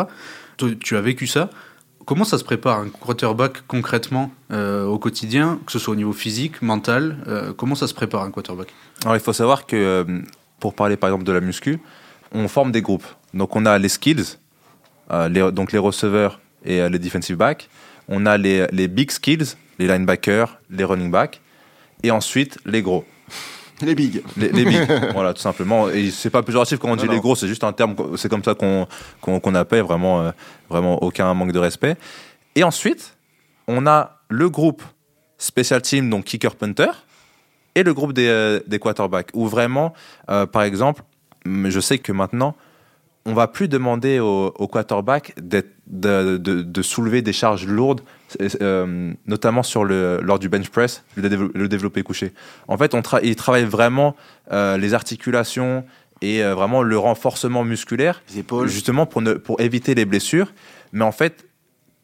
Tu 0.56 0.96
as 0.96 1.00
vécu 1.00 1.26
ça. 1.26 1.50
Comment 2.06 2.24
ça 2.24 2.38
se 2.38 2.44
prépare 2.44 2.78
un 2.78 2.88
quarterback 2.88 3.66
concrètement 3.66 4.30
euh, 4.52 4.84
au 4.84 4.96
quotidien, 4.96 5.58
que 5.66 5.72
ce 5.72 5.80
soit 5.80 5.92
au 5.92 5.96
niveau 5.96 6.12
physique, 6.12 6.62
mental 6.62 7.16
euh, 7.26 7.52
Comment 7.52 7.74
ça 7.74 7.88
se 7.88 7.94
prépare 7.94 8.22
un 8.22 8.30
quarterback? 8.30 8.68
Alors 9.02 9.16
il 9.16 9.20
faut 9.20 9.32
savoir 9.32 9.66
que 9.66 9.74
euh, 9.74 10.22
pour 10.60 10.74
parler 10.74 10.96
par 10.96 11.10
exemple 11.10 11.24
de 11.24 11.32
la 11.32 11.40
muscu, 11.40 11.80
on 12.30 12.46
forme 12.46 12.70
des 12.70 12.80
groupes. 12.80 13.06
Donc 13.34 13.56
on 13.56 13.66
a 13.66 13.76
les 13.78 13.88
skills, 13.88 14.38
les, 15.28 15.50
donc 15.50 15.72
les 15.72 15.78
receveurs 15.78 16.38
et 16.64 16.88
les 16.88 16.98
defensive 17.00 17.36
backs. 17.36 17.68
On 18.06 18.24
a 18.24 18.38
les, 18.38 18.68
les 18.70 18.86
big 18.86 19.10
skills, 19.10 19.56
les 19.80 19.88
linebackers, 19.88 20.60
les 20.70 20.84
running 20.84 21.10
backs. 21.10 21.40
Et 22.04 22.12
ensuite 22.12 22.58
les 22.64 22.82
gros. 22.82 23.04
Les 23.82 23.94
bigs. 23.94 24.22
Les, 24.36 24.50
les 24.50 24.64
bigs, 24.64 24.88
voilà, 25.12 25.34
tout 25.34 25.40
simplement. 25.42 25.88
Et 25.90 26.10
c'est 26.10 26.30
pas 26.30 26.42
péjoratif 26.42 26.78
quand 26.78 26.90
on 26.90 26.96
dit 26.96 27.06
non, 27.06 27.12
les 27.12 27.20
gros, 27.20 27.34
c'est 27.34 27.48
juste 27.48 27.64
un 27.64 27.72
terme, 27.72 27.94
c'est 28.16 28.28
comme 28.28 28.44
ça 28.44 28.54
qu'on 28.54 28.86
qu'on 29.20 29.40
qu 29.40 29.56
appelle, 29.56 29.82
vraiment, 29.82 30.22
euh, 30.22 30.30
vraiment 30.70 31.02
aucun 31.02 31.32
manque 31.34 31.52
de 31.52 31.58
respect. 31.58 31.96
Et 32.54 32.64
ensuite, 32.64 33.16
on 33.68 33.86
a 33.86 34.20
le 34.28 34.48
groupe 34.48 34.82
special 35.38 35.82
team, 35.82 36.08
donc 36.10 36.24
kicker 36.24 36.54
punter, 36.54 36.90
et 37.74 37.82
le 37.82 37.92
groupe 37.92 38.12
des, 38.12 38.28
euh, 38.28 38.60
des 38.66 38.78
quarterbacks, 38.78 39.28
où 39.34 39.46
vraiment, 39.46 39.92
euh, 40.30 40.46
par 40.46 40.62
exemple, 40.62 41.02
je 41.44 41.80
sais 41.80 41.98
que 41.98 42.12
maintenant, 42.12 42.56
on 43.26 43.34
va 43.34 43.48
plus 43.48 43.68
demander 43.68 44.20
au, 44.20 44.52
au 44.56 44.68
quarterback 44.68 45.34
de, 45.40 45.66
de, 45.86 46.38
de, 46.38 46.82
soulever 46.82 47.22
des 47.22 47.32
charges 47.32 47.66
lourdes, 47.66 48.00
euh, 48.60 49.12
notamment 49.26 49.62
sur 49.62 49.84
le, 49.84 50.20
lors 50.22 50.38
du 50.38 50.48
bench 50.48 50.68
press, 50.68 51.04
le, 51.16 51.50
le 51.54 51.68
développé 51.68 52.02
couché. 52.02 52.32
En 52.68 52.76
fait, 52.76 52.94
on 52.94 53.02
tra 53.02 53.20
il 53.22 53.36
travaille 53.36 53.64
vraiment 53.64 54.16
euh, 54.52 54.76
les 54.76 54.94
articulations 54.94 55.84
et 56.22 56.42
euh, 56.42 56.54
vraiment 56.54 56.82
le 56.82 56.98
renforcement 56.98 57.64
musculaire, 57.64 58.22
les 58.30 58.40
épaules. 58.40 58.68
justement 58.68 59.06
pour, 59.06 59.22
ne, 59.22 59.34
pour 59.34 59.60
éviter 59.60 59.94
les 59.94 60.04
blessures. 60.04 60.52
Mais 60.92 61.04
en 61.04 61.12
fait, 61.12 61.44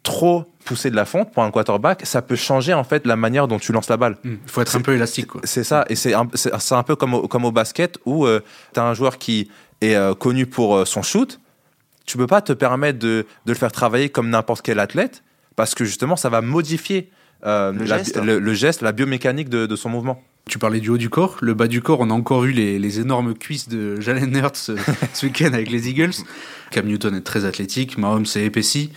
trop 0.02 0.44
pousser 0.64 0.90
de 0.90 0.96
la 0.96 1.04
fonte 1.04 1.32
pour 1.32 1.42
un 1.42 1.50
quarterback, 1.50 2.04
ça 2.04 2.22
peut 2.22 2.36
changer 2.36 2.74
en 2.74 2.84
fait 2.84 3.06
la 3.06 3.16
manière 3.16 3.48
dont 3.48 3.58
tu 3.58 3.72
lances 3.72 3.88
la 3.88 3.96
balle. 3.96 4.16
Il 4.24 4.32
mmh. 4.32 4.38
faut 4.46 4.60
être 4.60 4.76
un 4.76 4.80
peu 4.80 4.94
élastique. 4.94 5.30
C'est 5.44 5.64
ça, 5.64 5.84
et 5.88 5.96
c'est 5.96 6.14
un, 6.14 6.28
un, 6.70 6.82
peu 6.82 6.96
comme 6.96 7.14
au, 7.14 7.28
comme 7.28 7.44
au 7.44 7.52
basket 7.52 7.98
où 8.04 8.26
euh, 8.26 8.40
tu 8.74 8.80
as 8.80 8.84
un 8.84 8.94
joueur 8.94 9.18
qui 9.18 9.50
est 9.80 9.94
euh, 9.94 10.14
connu 10.14 10.46
pour 10.46 10.76
euh, 10.76 10.84
son 10.84 11.02
shoot, 11.02 11.40
tu 12.04 12.16
peux 12.16 12.26
pas 12.26 12.40
te 12.40 12.52
permettre 12.52 12.98
de, 12.98 13.26
de 13.46 13.52
le 13.52 13.58
faire 13.58 13.72
travailler 13.72 14.08
comme 14.08 14.28
n'importe 14.30 14.62
quel 14.62 14.78
athlète 14.78 15.22
parce 15.56 15.74
que 15.74 15.84
justement 15.84 16.16
ça 16.16 16.28
va 16.28 16.40
modifier 16.40 17.10
euh, 17.44 17.72
le, 17.72 17.84
la, 17.84 17.98
geste. 17.98 18.16
Le, 18.22 18.38
le, 18.38 18.54
geste. 18.54 18.82
la 18.82 18.92
biomécanique 18.92 19.48
de, 19.48 19.66
de, 19.66 19.76
son 19.76 19.88
mouvement. 19.88 20.22
Tu 20.48 20.58
parlais 20.58 20.80
du 20.80 20.90
haut 20.90 20.98
du 20.98 21.08
corps, 21.08 21.36
le 21.40 21.54
bas 21.54 21.66
du 21.66 21.82
corps, 21.82 22.00
on 22.00 22.10
a 22.10 22.14
encore 22.14 22.42
vu 22.42 22.52
les, 22.52 22.78
les 22.78 23.00
énormes 23.00 23.34
cuisses 23.34 23.68
de 23.68 24.00
Jalen 24.00 24.36
Hurts 24.36 24.70
ce 25.12 25.26
week-end 25.26 25.52
avec 25.52 25.70
les 25.70 25.88
Eagles. 25.88 26.14
Cam 26.70 26.86
Newton 26.86 27.14
est 27.14 27.22
très 27.22 27.44
athlétique, 27.44 27.98
Mahomes 27.98 28.26
est 28.36 28.44
épaissi, 28.44 28.92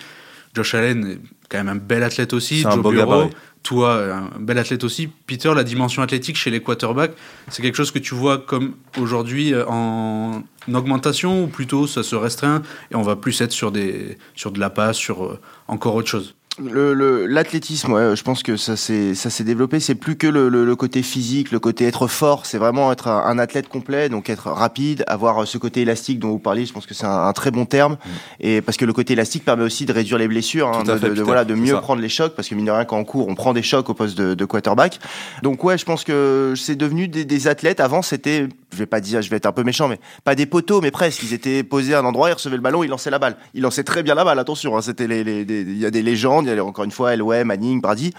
Josh 0.54 0.76
Allen 0.76 1.06
est 1.06 1.20
quand 1.50 1.58
même 1.58 1.70
un 1.70 1.76
bel 1.76 2.04
athlète 2.04 2.34
aussi, 2.34 2.62
Joe 2.62 2.82
Burrow, 2.82 3.30
toi, 3.64 4.16
un 4.16 4.40
bel 4.40 4.58
athlète 4.60 4.84
aussi. 4.84 5.08
Peter, 5.08 5.52
la 5.56 5.64
dimension 5.64 6.02
athlétique 6.02 6.38
chez 6.38 6.52
les 6.52 6.62
quarterbacks, 6.62 7.14
c'est 7.50 7.62
quelque 7.62 7.76
chose 7.76 7.92
que 7.92 8.00
tu 8.00 8.14
vois 8.14 8.38
comme 8.38 8.76
aujourd'hui 8.98 9.54
en 9.68 10.44
augmentation 10.72 11.44
ou 11.44 11.48
plutôt 11.48 11.88
ça 11.88 12.04
se 12.04 12.16
restreint 12.16 12.62
et 12.92 12.96
on 12.96 13.02
va 13.02 13.16
plus 13.16 13.42
être 13.42 13.52
sur, 13.52 13.72
des, 13.72 14.18
sur 14.36 14.52
de 14.52 14.60
la 14.60 14.70
passe, 14.70 14.98
sur 14.98 15.26
euh, 15.26 15.40
encore 15.68 15.96
autre 15.96 16.10
chose? 16.10 16.36
L'athlétisme, 16.58 17.92
ouais, 17.92 18.16
je 18.16 18.24
pense 18.24 18.42
que 18.42 18.56
ça 18.56 18.78
s'est 18.78 19.14
ça 19.14 19.30
s'est 19.30 19.44
développé. 19.44 19.80
C'est 19.80 19.96
plus 19.96 20.16
que 20.16 20.28
le, 20.28 20.48
le, 20.48 20.66
le, 20.66 20.76
côté 20.76 21.02
physique, 21.02 21.52
le 21.52 21.60
côté 21.60 21.86
être 21.86 22.08
fort. 22.08 22.46
C'est 22.46 22.58
vraiment 22.58 22.92
être 22.92 23.10
un, 23.10 23.26
un, 23.26 23.40
athlète 23.40 23.68
complet, 23.68 24.08
donc 24.08 24.30
être 24.30 24.50
rapide, 24.50 25.04
avoir 25.08 25.46
ce 25.46 25.58
côté 25.58 25.82
élastique 25.82 26.20
dont 26.20 26.30
vous 26.30 26.40
parliez. 26.40 26.66
Je 26.66 26.72
pense 26.72 26.86
que 26.86 26.94
c'est 26.94 27.06
un, 27.06 27.28
un, 27.28 27.34
très 27.34 27.52
bon 27.52 27.66
terme. 27.66 27.94
Mmh. 27.94 28.10
Et 28.40 28.62
parce 28.62 28.78
que 28.78 28.86
le 28.86 28.94
côté 28.94 29.14
élastique 29.14 29.44
permet 29.44 29.64
aussi 29.64 29.86
de 29.86 29.92
réduire 29.92 30.18
les 30.18 30.30
blessures, 30.30 30.70
hein, 30.70 30.84
de, 30.84 30.96
fait, 30.96 31.10
de, 31.10 31.16
de 31.16 31.24
voilà, 31.24 31.44
de 31.44 31.56
mieux 31.56 31.76
prendre 31.82 32.02
les 32.02 32.10
chocs. 32.10 32.36
Parce 32.36 32.48
que 32.48 32.56
mine 32.56 32.66
de 32.66 32.72
rien, 32.72 32.86
quand 32.86 32.98
on 32.98 33.06
court, 33.06 33.28
on 33.28 33.36
prend 33.36 33.54
des 33.54 33.64
chocs 33.64 33.90
au 33.90 33.94
poste 33.94 34.18
de, 34.18 34.34
de 34.34 34.46
quarterback. 34.46 35.00
Donc 35.44 35.64
ouais, 35.64 35.78
je 35.78 35.84
pense 35.84 36.06
que 36.06 36.54
c'est 36.56 36.76
devenu 36.76 37.10
des, 37.10 37.26
des, 37.26 37.48
athlètes. 37.48 37.82
Avant, 37.82 38.02
c'était, 38.02 38.48
je 38.72 38.78
vais 38.78 38.86
pas 38.86 39.02
dire, 39.02 39.22
je 39.22 39.30
vais 39.30 39.38
être 39.38 39.46
un 39.46 39.52
peu 39.52 39.64
méchant, 39.64 39.90
mais 39.90 40.00
pas 40.24 40.36
des 40.36 40.46
poteaux, 40.46 40.80
mais 40.80 40.92
presque. 40.92 41.22
Ils 41.24 41.34
étaient 41.34 41.64
posés 41.64 41.96
à 41.96 42.00
un 42.00 42.06
endroit, 42.06 42.30
ils 42.30 42.34
recevaient 42.34 42.56
le 42.56 42.62
ballon, 42.62 42.84
ils 42.84 42.90
lançaient 42.90 43.10
la 43.10 43.20
balle. 43.20 43.36
Ils 43.54 43.62
lançaient 43.62 43.84
très 43.84 44.04
bien 44.04 44.16
la 44.16 44.24
balle. 44.24 44.40
Attention, 44.40 44.78
hein, 44.78 44.82
c'était 44.82 45.08
les, 45.08 45.24
les, 45.24 45.42
il 45.42 45.78
y 45.78 45.86
a 45.86 45.92
des 45.92 46.02
légendes, 46.02 46.45
il 46.46 46.56
y 46.56 46.60
a 46.60 46.66
encore 46.66 46.86
une 46.86 46.92
fois 46.92 47.16
ouais, 47.16 47.44
Manning, 47.44 47.82
Brady. 47.82 48.14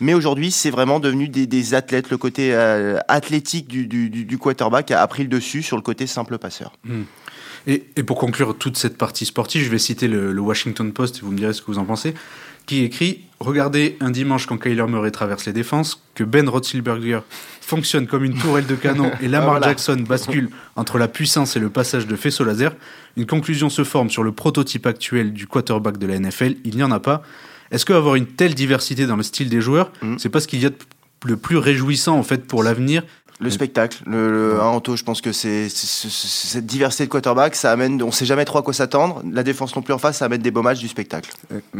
Mais 0.00 0.14
aujourd'hui, 0.14 0.50
c'est 0.50 0.70
vraiment 0.70 0.98
devenu 0.98 1.28
des, 1.28 1.46
des, 1.46 1.74
athlètes. 1.74 2.10
Le 2.10 2.16
côté 2.16 2.54
euh, 2.54 2.98
athlétique 3.08 3.68
du, 3.68 3.86
du, 3.86 4.08
du, 4.08 4.38
quarterback 4.38 4.90
a, 4.90 5.06
pris 5.06 5.24
le 5.24 5.28
dessus 5.28 5.62
sur 5.62 5.76
le 5.76 5.82
côté 5.82 6.06
simple 6.06 6.38
passeur. 6.38 6.72
Mmh. 6.84 7.02
Et, 7.66 7.84
et, 7.96 8.02
pour 8.02 8.18
conclure 8.18 8.56
toute 8.56 8.78
cette 8.78 8.96
partie 8.96 9.26
sportive, 9.26 9.62
je 9.62 9.68
vais 9.68 9.78
citer 9.78 10.08
le, 10.08 10.32
le, 10.32 10.40
Washington 10.40 10.90
Post, 10.92 11.18
et 11.18 11.20
vous 11.20 11.30
me 11.30 11.36
direz 11.36 11.52
ce 11.52 11.60
que 11.60 11.66
vous 11.66 11.78
en 11.78 11.84
pensez, 11.84 12.14
qui 12.64 12.82
écrit 12.82 13.26
Regardez 13.40 13.96
un 14.00 14.10
dimanche 14.10 14.46
quand 14.46 14.58
Kyler 14.58 14.86
Murray 14.86 15.10
traverse 15.10 15.46
les 15.46 15.52
défenses, 15.52 16.02
que 16.14 16.24
Ben 16.24 16.48
Roethlisberger 16.48 17.20
fonctionne 17.62 18.06
comme 18.06 18.24
une 18.24 18.36
tourelle 18.36 18.66
de 18.66 18.74
canon 18.74 19.10
et 19.22 19.28
Lamar 19.28 19.52
voilà. 19.52 19.68
Jackson 19.68 20.04
bascule 20.06 20.50
entre 20.76 20.98
la 20.98 21.08
puissance 21.08 21.56
et 21.56 21.58
le 21.60 21.70
passage 21.70 22.06
de 22.06 22.16
faisceau 22.16 22.44
laser. 22.44 22.74
Une 23.16 23.26
conclusion 23.26 23.70
se 23.70 23.82
forme 23.82 24.10
sur 24.10 24.22
le 24.22 24.32
prototype 24.32 24.86
actuel 24.86 25.32
du 25.32 25.46
quarterback 25.46 25.96
de 25.96 26.06
la 26.06 26.18
NFL. 26.18 26.56
Il 26.64 26.76
n'y 26.76 26.82
en 26.82 26.90
a 26.90 27.00
pas. 27.00 27.22
Est-ce 27.70 27.86
qu'avoir 27.86 28.16
une 28.16 28.26
telle 28.26 28.54
diversité 28.54 29.06
dans 29.06 29.16
le 29.16 29.22
style 29.22 29.48
des 29.48 29.60
joueurs, 29.60 29.92
mmh. 30.02 30.16
c'est 30.18 30.28
pas 30.28 30.40
ce 30.40 30.48
qu'il 30.48 30.60
y 30.60 30.66
a 30.66 30.70
de 30.70 30.76
le 31.26 31.36
plus 31.36 31.58
réjouissant 31.58 32.16
en 32.16 32.22
fait 32.22 32.46
pour 32.46 32.62
l'avenir? 32.62 33.02
Le 33.42 33.48
spectacle, 33.48 34.02
le, 34.06 34.30
le 34.30 34.54
ouais. 34.54 34.60
Anto, 34.60 34.96
je 34.96 35.02
pense 35.02 35.22
que 35.22 35.32
c'est 35.32 35.70
cette 35.70 36.66
diversité 36.66 37.06
de 37.06 37.08
quarterback, 37.08 37.54
ça 37.54 37.72
amène, 37.72 38.02
on 38.02 38.12
sait 38.12 38.26
jamais 38.26 38.44
trop 38.44 38.58
à 38.58 38.62
quoi 38.62 38.74
s'attendre. 38.74 39.22
La 39.32 39.42
défense 39.42 39.74
non 39.74 39.80
plus 39.80 39.94
en 39.94 39.98
face, 39.98 40.18
ça 40.18 40.26
amène 40.26 40.42
des 40.42 40.50
beaux 40.50 40.60
matchs 40.60 40.80
du 40.80 40.88
spectacle. 40.88 41.30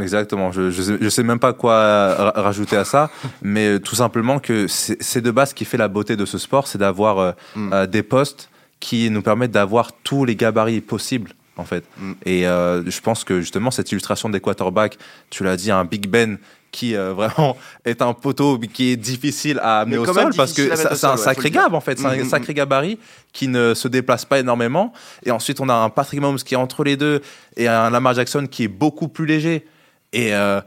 Exactement. 0.01 0.53
Je, 0.53 0.71
je, 0.71 0.81
sais, 0.81 0.97
je 0.99 1.09
sais 1.11 1.23
même 1.23 1.39
pas 1.39 1.53
quoi 1.53 2.31
rajouter 2.35 2.77
à 2.77 2.87
ça, 2.87 3.11
mais 3.43 3.79
tout 3.79 3.95
simplement 3.95 4.39
que 4.39 4.67
c'est 4.69 5.21
de 5.21 5.31
base 5.31 5.51
ce 5.51 5.55
qui 5.55 5.67
fait 5.67 5.77
la 5.77 5.89
beauté 5.89 6.17
de 6.17 6.25
ce 6.25 6.39
sport, 6.39 6.67
c'est 6.67 6.79
d'avoir 6.79 7.19
euh, 7.19 7.33
mm. 7.55 7.73
euh, 7.75 7.87
des 7.87 8.03
postes 8.03 8.49
qui 8.79 9.11
nous 9.11 9.21
permettent 9.21 9.51
d'avoir 9.51 9.93
tous 9.93 10.25
les 10.25 10.37
gabarits 10.37 10.81
possibles 10.81 11.33
en 11.61 11.65
fait. 11.65 11.85
Mm. 11.99 12.13
Et 12.27 12.47
euh, 12.47 12.89
je 12.89 13.01
pense 13.01 13.25
que 13.25 13.41
justement 13.41 13.71
cette 13.71 13.93
illustration 13.93 14.29
des 14.29 14.41
quarterbacks, 14.41 14.99
tu 15.31 15.45
l'as 15.45 15.57
dit, 15.57 15.71
un 15.71 15.85
Big 15.85 16.09
Ben 16.09 16.39
qui 16.73 16.97
euh, 16.97 17.13
vraiment 17.15 17.57
est 17.85 18.03
un 18.03 18.13
poteau 18.13 18.59
qui 18.59 18.93
est 18.93 18.97
difficile 18.97 19.59
à 19.63 19.81
amener 19.81 19.99
au 19.99 20.07
sol 20.07 20.33
parce 20.37 20.53
que 20.53 20.75
c'est 20.75 21.05
un 21.05 21.17
sacré 21.17 21.51
gab 21.51 21.75
en 21.75 21.81
fait, 21.81 21.99
c'est 21.99 22.07
un 22.07 22.29
sacré 22.29 22.55
gabarit 22.55 22.99
qui 23.33 23.49
ne 23.49 23.75
se 23.75 23.89
déplace 23.89 24.25
pas 24.25 24.39
énormément. 24.39 24.93
Et 25.25 25.31
ensuite 25.31 25.61
on 25.61 25.69
a 25.69 25.75
un 25.75 25.91
Patrick 25.91 26.21
Mahomes 26.21 26.39
qui 26.39 26.55
est 26.55 26.59
entre 26.59 26.85
les 26.85 26.97
deux 26.97 27.21
et 27.57 27.69
un 27.69 27.91
Lamar 27.91 28.15
Jackson 28.15 28.47
qui 28.51 28.65
est 28.65 28.69
beaucoup 28.69 29.09
plus 29.09 29.27
léger 29.27 29.67
et 30.13 30.35
euh, 30.35 30.61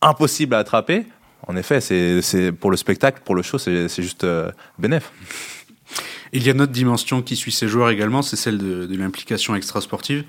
impossible 0.00 0.54
à 0.54 0.58
attraper. 0.58 1.06
En 1.48 1.54
effet, 1.54 1.80
c'est 1.80 2.50
pour 2.50 2.72
le 2.72 2.76
spectacle, 2.76 3.20
pour 3.24 3.36
le 3.36 3.42
show, 3.42 3.56
c'est 3.58 3.88
juste 3.88 4.26
bénéf. 4.78 5.12
Il 6.36 6.44
y 6.44 6.50
a 6.50 6.52
une 6.52 6.60
autre 6.60 6.72
dimension 6.72 7.22
qui 7.22 7.34
suit 7.34 7.50
ces 7.50 7.66
joueurs 7.66 7.88
également, 7.88 8.20
c'est 8.20 8.36
celle 8.36 8.58
de, 8.58 8.94
l'implication 8.94 9.56
extrasportive. 9.56 10.24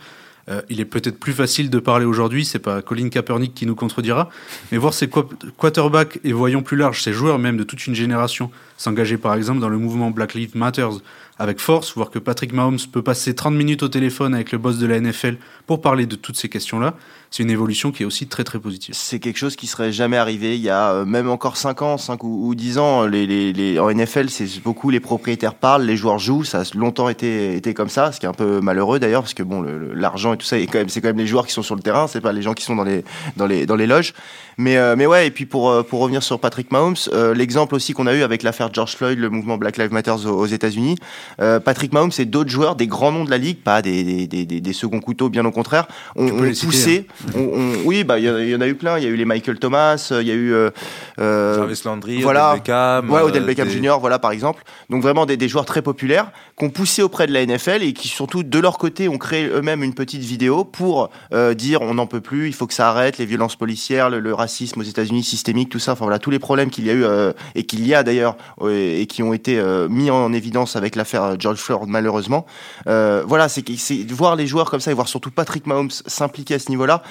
Euh, 0.48 0.62
il 0.70 0.80
est 0.80 0.86
peut-être 0.86 1.20
plus 1.20 1.34
facile 1.34 1.70
de 1.70 1.80
parler 1.80 2.06
aujourd'hui, 2.06 2.46
c'est 2.46 2.60
pas 2.60 2.82
Colin 2.82 3.10
Kaepernick 3.10 3.54
qui 3.54 3.66
nous 3.66 3.76
contredira, 3.76 4.30
mais 4.72 4.78
voir 4.78 4.94
ces 4.94 5.10
quarterbacks 5.10 6.22
et 6.24 6.32
voyons 6.32 6.64
plus 6.64 6.78
large, 6.78 7.04
ces 7.04 7.12
joueurs 7.12 7.40
même 7.40 7.58
de 7.58 7.66
toute 7.66 7.88
une 7.88 7.94
génération 7.96 8.52
s'engager 8.78 9.18
par 9.18 9.34
exemple 9.34 9.60
dans 9.60 9.68
le 9.68 9.78
mouvement 9.78 10.10
Black 10.10 10.34
Lives 10.34 10.56
Matter 10.56 10.88
avec 11.40 11.60
force, 11.60 11.94
voir 11.96 12.10
que 12.10 12.20
Patrick 12.20 12.54
Mahomes 12.54 12.80
peut 12.92 13.02
passer 13.02 13.36
30 13.36 13.54
minutes 13.54 13.84
au 13.84 13.88
téléphone 13.88 14.34
avec 14.34 14.52
le 14.52 14.58
boss 14.58 14.78
de 14.78 14.88
la 14.88 15.00
NFL 15.00 15.38
pour 15.66 15.82
parler 15.82 16.06
de 16.06 16.16
toutes 16.16 16.38
ces 16.38 16.50
questions-là, 16.50 16.96
c'est 17.30 17.44
une 17.44 17.52
évolution 17.52 17.92
qui 17.92 18.04
est 18.04 18.06
aussi 18.06 18.28
très 18.28 18.44
très 18.44 18.60
positive. 18.60 18.96
C'est 18.96 19.20
quelque 19.20 19.38
chose 19.38 19.56
qui 19.56 19.68
serait 19.68 19.92
jamais 19.92 20.18
arrivé 20.18 20.56
il 20.56 20.62
y 20.62 20.70
a 20.70 20.92
euh, 20.92 21.06
même 21.06 21.30
encore 21.30 21.58
5 21.58 21.82
ans, 21.82 21.98
5 21.98 22.24
ou, 22.24 22.56
10 22.56 22.78
ans. 22.78 23.06
Les, 23.06 23.28
les, 23.28 23.54
les 23.54 23.80
en 23.80 23.92
NFL, 23.92 24.30
c'est 24.30 24.62
beaucoup 24.64 24.90
les 24.90 25.00
propriétaires 25.00 25.56
parlent, 25.56 25.84
les 25.84 25.98
joueurs 25.98 26.20
jouent. 26.20 26.44
Ça 26.44 26.62
a 26.62 26.64
longtemps 26.76 27.10
été, 27.10 27.56
été 27.56 27.74
comme 27.74 27.90
ça, 27.90 28.12
ce 28.12 28.20
qui 28.20 28.26
est 28.26 28.30
un 28.30 28.34
peu 28.34 28.62
malheureux 28.62 29.00
d'ailleurs, 29.00 29.24
parce 29.24 29.34
que 29.34 29.44
bon, 29.44 29.62
l'argent 29.94 30.34
et 30.34 30.38
tout 30.38 30.46
ça, 30.46 30.58
c'est 30.58 31.02
quand, 31.02 31.08
même, 31.10 31.18
les 31.18 31.28
joueurs 31.28 31.46
qui 31.46 31.54
sont 31.54 31.64
sur 31.64 31.76
le 31.76 31.82
terrain, 31.82 32.08
c'est 32.08 32.22
pas 32.22 32.32
les 32.32 32.42
gens 32.42 32.54
qui 32.54 32.64
sont 32.64 32.76
dans 32.76 32.84
les, 32.84 33.04
dans 33.36 33.46
les, 33.46 33.66
dans 33.66 33.76
les 33.76 33.88
loges. 33.88 34.14
Mais, 34.58 34.78
euh, 34.78 34.96
mais 34.98 35.06
ouais, 35.06 35.28
et 35.28 35.32
puis 35.32 35.46
pour, 35.46 35.70
euh, 35.70 35.84
pour 35.84 36.00
revenir 36.00 36.24
sur 36.24 36.40
Patrick 36.40 36.72
Mahomes, 36.72 36.96
l'exemple 37.36 37.76
aussi 37.76 37.94
qu'on 37.94 38.08
a 38.08 38.14
eu 38.14 38.22
avec 38.22 38.42
l'affaire 38.42 38.74
George 38.74 38.96
Floyd, 38.96 39.20
le 39.20 39.30
mouvement 39.30 39.58
Black 39.58 39.78
Lives 39.78 39.92
Matter 39.92 40.12
aux, 40.12 40.46
États-Unis, 40.46 40.96
Patrick 41.38 41.94
Mahomes 41.94 42.12
et 42.18 42.26
d'autres 42.26 42.50
joueurs, 42.50 42.76
des 42.76 42.88
grands 42.88 43.12
noms 43.12 43.26
de 43.26 43.30
la 43.30 43.38
ligue, 43.38 43.58
pas 43.58 43.82
des, 43.82 44.04
des, 44.04 44.46
des, 44.46 44.46
des, 44.46 44.74
seconds 44.74 45.00
couteaux, 45.00 45.30
bien 45.30 45.46
au 45.46 45.52
contraire, 45.52 45.88
ont, 46.16 46.30
poussé. 46.62 47.08
Hein. 47.36 47.42
oui, 47.86 48.04
bah 48.04 48.20
il 48.20 48.26
y, 48.26 48.56
en 48.56 48.62
a 48.62 48.68
eu 48.68 48.76
plein. 48.76 48.98
Il 48.98 49.04
y 49.04 49.08
a 49.08 49.10
eu 49.10 49.16
les 49.16 49.26
Michael 49.26 49.60
Thomas, 49.60 50.10
euh, 50.12 50.22
il 50.22 50.28
y 50.28 50.32
a 50.32 50.34
eu 50.34 50.54
euh, 50.54 50.70
euh, 51.20 51.56
Jarvis 51.56 51.82
Landry, 51.86 52.22
voilà, 52.22 52.52
Odell 52.52 52.60
Beckham, 52.60 53.10
ouais, 53.10 53.22
Odell 53.22 53.46
Beckham 53.46 53.70
Jr. 53.70 53.96
Voilà 54.00 54.20
par 54.20 54.32
exemple. 54.32 54.64
Donc 54.90 55.02
vraiment 55.02 55.26
des, 55.26 55.48
joueurs 55.48 55.66
très 55.66 55.82
populaires 55.82 56.32
qu'on 56.56 56.70
poussé 56.70 57.02
auprès 57.02 57.28
de 57.28 57.34
la 57.34 57.46
NFL 57.46 57.84
et 57.84 57.94
qui 57.94 58.08
surtout 58.08 58.44
de 58.44 58.60
leur 58.60 58.78
côté 58.78 59.08
ont 59.08 59.18
créé 59.18 59.48
eux-mêmes 59.48 59.84
une 59.84 59.94
petite 59.94 60.22
vidéo 60.22 60.64
pour 60.64 61.10
dire 61.56 61.82
on 61.82 61.94
n'en 61.94 62.08
peut 62.08 62.22
plus, 62.22 62.48
il 62.48 62.54
faut 62.54 62.68
que 62.68 62.74
ça 62.74 62.90
arrête, 62.90 63.18
les 63.18 63.26
violences 63.26 63.56
policières, 63.56 64.10
le, 64.10 64.34
racisme 64.34 64.82
aux 64.82 64.84
États-Unis 64.84 65.24
systémique, 65.24 65.70
tout 65.70 65.80
ça. 65.80 65.94
Enfin 65.94 66.06
voilà 66.06 66.20
tous 66.20 66.30
les 66.30 66.40
problèmes 66.40 66.70
qu'il 66.70 66.86
y 66.86 66.90
a 66.90 66.94
eu 66.94 67.06
et 67.56 67.64
qu'il 67.64 67.86
y 67.88 67.94
a 67.94 68.04
d'ailleurs 68.04 68.38
et 68.70 69.06
qui 69.08 69.24
ont 69.24 69.34
été 69.34 69.62
mis 69.90 70.10
en 70.10 70.34
évidence 70.34 70.76
avec 70.76 70.96
l'affaire 70.96 71.17
George 71.38 71.58
Floyd 71.58 71.88
malheureusement. 71.88 72.46
voilà, 72.86 73.50
c'est 73.50 73.64
voir 74.12 74.36
les 74.36 74.48
joueurs 74.48 74.70
comme 74.70 74.80
ça 74.80 74.92
et 74.92 74.94
voir 74.94 75.08
surtout 75.08 75.32
Patrick 75.32 75.68
Mahomes 75.68 75.92
s'impliquer 75.92 76.56
à 76.56 76.60
ce 76.60 76.70
niveau-là 76.70 77.04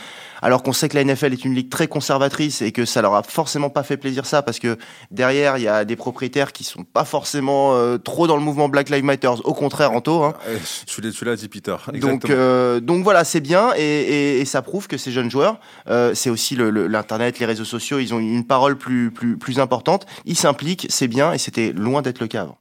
alors 0.43 0.63
qu'on 0.63 0.73
sait 0.73 0.89
que 0.89 0.97
la 0.97 1.05
NFL 1.05 1.33
est 1.33 1.45
une 1.45 1.55
ligue 1.55 1.71
très 1.71 1.89
conservatrice 1.89 2.63
et 2.63 2.73
que 2.73 2.85
ça 2.85 3.03
leur 3.03 3.15
a 3.15 3.23
forcément 3.23 3.71
pas 3.71 3.83
fait 3.83 3.97
plaisir 3.97 4.27
ça 4.27 4.43
parce 4.43 4.59
que 4.59 4.79
derrière 5.11 5.59
il 5.59 5.65
y 5.65 5.69
a 5.69 5.85
des 5.85 5.97
propriétaires 5.97 6.53
qui 6.53 6.65
sont 6.65 6.85
pas 6.85 7.05
forcément 7.05 7.75
euh, 7.75 7.99
trop 7.99 8.27
dans 8.27 8.37
le 8.37 8.43
mouvement 8.43 8.69
Black 8.69 8.91
Lives 8.91 9.05
Matter, 9.05 9.31
au 9.45 9.55
contraire 9.55 9.93
Anto. 9.93 10.23
Hein. 10.23 10.35
Tu 10.87 11.25
l'as 11.25 11.37
dit 11.37 11.49
Peter. 11.49 11.77
Donc 11.95 12.31
euh, 12.31 12.81
donc 12.81 13.05
voilà 13.05 13.25
c'est 13.25 13.41
bien 13.41 13.73
et, 13.77 14.45
ça 14.47 14.63
prouve 14.63 14.87
que 14.87 14.97
ces 14.97 15.11
jeunes 15.11 15.31
joueurs, 15.31 15.59
euh, 15.89 16.15
c'est 16.15 16.31
aussi 16.31 16.57
l'internet, 16.57 17.41
les 17.41 17.47
réseaux 17.47 17.65
sociaux, 17.65 17.99
ils 17.99 18.15
ont 18.15 18.21
une 18.21 18.47
parole 18.47 18.77
plus 18.77 19.11
plus 19.11 19.37
plus 19.37 19.59
importante, 19.59 20.07
ils 20.25 20.37
s'impliquent, 20.37 20.87
c'est 20.89 21.09
bien 21.09 21.33
et 21.33 21.39
c'était 21.39 21.73
loin 21.73 22.01
d'être 22.01 22.21
le 22.21 22.29
cas 22.29 22.43
avant. 22.43 22.59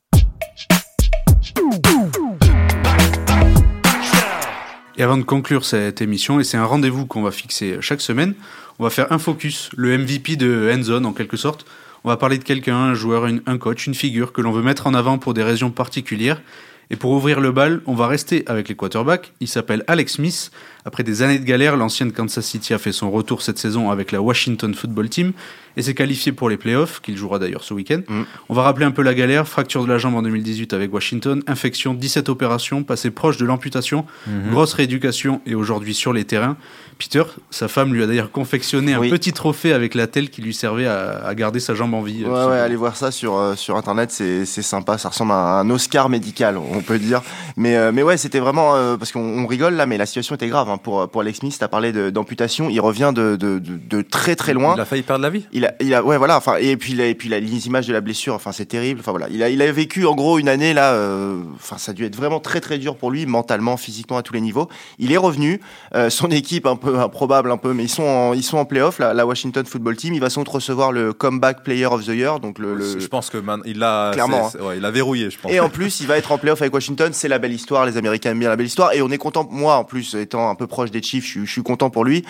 Et 4.97 5.03
avant 5.03 5.17
de 5.17 5.23
conclure 5.23 5.65
cette 5.65 6.01
émission, 6.01 6.39
et 6.39 6.43
c'est 6.43 6.58
un 6.58 6.65
rendez-vous 6.65 7.05
qu'on 7.05 7.21
va 7.21 7.31
fixer 7.31 7.77
chaque 7.81 8.01
semaine, 8.01 8.34
on 8.79 8.84
va 8.84 8.89
faire 8.89 9.12
un 9.12 9.17
focus, 9.17 9.69
le 9.75 9.97
MVP 9.97 10.38
de 10.38 10.71
Endzone 10.73 11.05
en 11.05 11.13
quelque 11.13 11.38
sorte. 11.38 11.65
On 12.03 12.10
va 12.10 12.17
parler 12.17 12.38
de 12.38 12.43
quelqu'un, 12.43 12.77
un 12.77 12.93
joueur, 12.93 13.25
un 13.25 13.58
coach, 13.58 13.88
une 13.88 13.95
figure 13.95 14.31
que 14.31 14.41
l'on 14.41 14.51
veut 14.51 14.62
mettre 14.62 14.88
en 14.88 14.93
avant 14.93 15.17
pour 15.17 15.34
des 15.34 15.43
raisons 15.43 15.71
particulières. 15.71 16.41
Et 16.89 16.95
pour 16.95 17.12
ouvrir 17.12 17.39
le 17.39 17.51
bal, 17.51 17.81
on 17.88 17.95
va 17.95 18.08
rester 18.08 18.43
avec 18.47 18.69
les 18.69 18.75
quarterbacks. 18.75 19.34
Il 19.39 19.47
s'appelle 19.47 19.84
Alex 19.88 20.13
Smith. 20.13 20.51
Après 20.88 21.02
des 21.02 21.24
années 21.24 21.39
de 21.39 21.43
galère, 21.43 21.78
l'ancienne 21.78 22.12
Kansas 22.12 22.45
City 22.45 22.71
a 22.71 22.78
fait 22.78 22.91
son 22.91 23.10
retour 23.10 23.41
cette 23.41 23.58
saison 23.58 23.89
avec 23.89 24.12
la 24.12 24.21
Washington 24.21 24.71
Football 24.76 25.10
Team 25.10 25.34
et 25.78 25.82
s'est 25.82 25.95
qualifié 25.95 26.32
pour 26.32 26.48
les 26.48 26.58
playoffs, 26.58 27.02
qu'il 27.02 27.17
jouera 27.17 27.39
d'ailleurs 27.39 27.63
ce 27.63 27.74
week-end. 27.74 28.02
Mm. 28.08 28.21
On 28.50 28.54
va 28.54 28.62
rappeler 28.62 28.86
un 28.86 28.91
peu 28.91 29.02
la 29.02 29.15
galère, 29.15 29.48
fracture 29.48 29.84
de 29.84 29.89
la 29.89 29.98
jambe 29.98 30.15
en 30.15 30.21
2018 30.21 30.74
avec 30.74 30.93
Washington, 30.93 31.41
infection, 31.48 31.95
17 31.95 32.30
opérations, 32.30 32.84
passé 32.84 33.10
proche 33.10 33.38
de 33.38 33.45
l'amputation, 33.45 34.06
mm-hmm. 34.30 34.52
grosse 34.52 34.74
rééducation 34.74 35.41
et 35.48 35.56
aujourd'hui 35.56 35.95
sur 35.95 36.13
les 36.13 36.24
terrains. 36.24 36.56
Peter, 36.98 37.24
sa 37.50 37.67
femme 37.67 37.93
lui 37.93 38.04
a 38.04 38.08
d'ailleurs 38.08 38.32
confectionné 38.32 38.93
un 38.93 39.02
petit 39.02 39.34
trophée 39.34 39.74
avec 39.74 39.95
la 39.95 40.08
telle 40.08 40.30
qui 40.30 40.41
lui 40.41 40.54
servait 40.54 40.88
à, 40.88 41.34
garder 41.36 41.60
sa 41.60 41.76
jambe 41.76 41.93
en 41.93 42.02
vie. 42.02 42.24
Ouais, 42.24 42.45
ouais 42.45 42.60
allez 42.60 42.78
voir 42.78 42.95
ça 42.95 43.12
sur, 43.12 43.38
euh, 43.38 43.56
sur 43.56 43.76
internet, 43.76 44.12
c'est 44.12 44.45
sympa, 44.45 44.98
ça 44.98 45.10
ressemble 45.10 45.34
à 45.34 45.60
un 45.60 45.69
Oscar 45.69 46.08
médical, 46.08 46.58
on 46.58 46.82
peut 46.82 46.98
dire. 46.98 47.21
Mais, 47.58 47.76
euh, 47.76 47.91
mais 47.93 48.02
ouais, 48.02 48.15
c'était 48.15 48.39
vraiment, 48.39 48.76
euh, 48.76 48.95
parce 48.95 49.12
qu'on 49.12 49.45
rigole 49.45 49.74
là, 49.74 49.86
mais 49.86 49.98
la 49.98 50.06
situation 50.06 50.36
était 50.36 50.48
grave 50.48 50.69
hein, 50.69 50.75
pour, 50.78 51.08
pour 51.10 51.22
Alex 51.22 51.40
Smith, 51.40 51.56
tu 51.58 51.64
as 51.64 51.68
parlé 51.68 51.92
d'amputation, 52.12 52.70
il 52.70 52.80
revient 52.80 53.12
de, 53.14 53.36
de, 53.36 53.60
de, 53.60 54.02
très 54.02 54.36
très 54.36 54.54
loin. 54.54 54.74
Il 54.76 54.82
a 54.82 54.86
failli 54.86 55.04
perdre 55.04 55.24
la 55.24 55.30
vie 55.30 55.46
il 55.80 55.94
a, 55.94 56.04
ouais, 56.04 56.18
voilà. 56.18 56.38
Enfin, 56.38 56.56
et 56.60 56.78
puis, 56.78 57.00
et 57.00 57.16
puis 57.16 57.30
les 57.30 57.68
images 57.68 57.88
de 57.88 57.94
la 57.94 58.02
blessure. 58.02 58.34
Enfin, 58.34 58.52
c'est 58.52 58.66
terrible. 58.66 59.00
Enfin 59.00 59.12
voilà, 59.12 59.28
il 59.30 59.42
a, 59.44 59.50
il 59.50 59.62
a 59.62 59.72
vécu 59.72 60.06
en 60.06 60.16
gros 60.16 60.40
une 60.40 60.50
année 60.50 60.74
là. 60.74 60.94
Euh, 60.94 61.42
enfin, 61.56 61.78
ça 61.78 61.92
a 61.92 61.94
dû 61.94 62.06
être 62.06 62.16
vraiment 62.16 62.40
très 62.40 62.62
très 62.62 62.78
dur 62.78 62.96
pour 62.96 63.12
lui, 63.12 63.26
mentalement, 63.26 63.78
physiquement, 63.78 64.18
à 64.18 64.24
tous 64.24 64.34
les 64.34 64.42
niveaux. 64.42 64.70
Il 65.00 65.12
est 65.12 65.18
revenu. 65.18 65.62
Euh, 65.96 66.10
son 66.10 66.30
équipe 66.32 66.66
un 66.66 66.76
peu 66.76 67.00
improbable, 67.00 67.52
un 67.52 67.58
peu, 67.58 67.74
mais 67.74 67.84
ils 67.84 67.90
sont 67.90 68.04
en, 68.04 68.34
ils 68.34 68.44
sont 68.44 68.58
en 68.58 68.66
playoff. 68.66 69.00
La, 69.00 69.14
la 69.14 69.26
Washington 69.26 69.66
Football 69.66 69.96
Team. 69.96 70.14
Il 70.14 70.22
va 70.22 70.30
sans 70.30 70.42
doute 70.42 70.54
recevoir 70.54 70.92
le 70.92 71.14
comeback 71.14 71.64
Player 71.64 71.86
of 71.86 72.06
the 72.06 72.10
Year. 72.10 72.40
Donc 72.40 72.60
le, 72.60 73.00
je 73.00 73.08
pense 73.08 73.30
que 73.30 73.38
il 73.66 73.84
a 73.84 74.12
clairement, 74.12 74.52
ouais, 74.62 74.78
il 74.78 74.86
a 74.86 74.92
verrouillé. 74.92 75.30
Je 75.30 75.40
pense. 75.40 75.52
Et 75.52 75.60
en 75.60 75.70
plus, 75.76 76.00
il 76.02 76.08
va 76.08 76.18
être 76.18 76.32
en 76.32 76.38
playoff 76.38 76.62
avec 76.62 76.74
Washington. 76.74 77.12
C'est 77.14 77.28
la 77.28 77.40
belle 77.40 77.54
histoire. 77.54 77.86
Les 77.86 77.98
Américains 77.98 78.32
aiment 78.32 78.40
bien 78.40 78.50
la 78.50 78.56
belle 78.56 78.66
histoire. 78.66 78.94
Et 78.94 79.02
on 79.02 79.10
est 79.10 79.18
content. 79.18 79.48
Moi, 79.50 79.76
en 79.76 79.84
plus, 79.84 80.16
étant 80.16 80.50
un 80.50 80.56
peu 80.56 80.64
proche 80.65 80.91
des 80.91 81.01
Chiefs, 81.01 81.25
je, 81.25 81.45
je 81.45 81.51
suis 81.51 81.63
content 81.63 81.89
pour 81.89 82.06
lui 82.06 82.23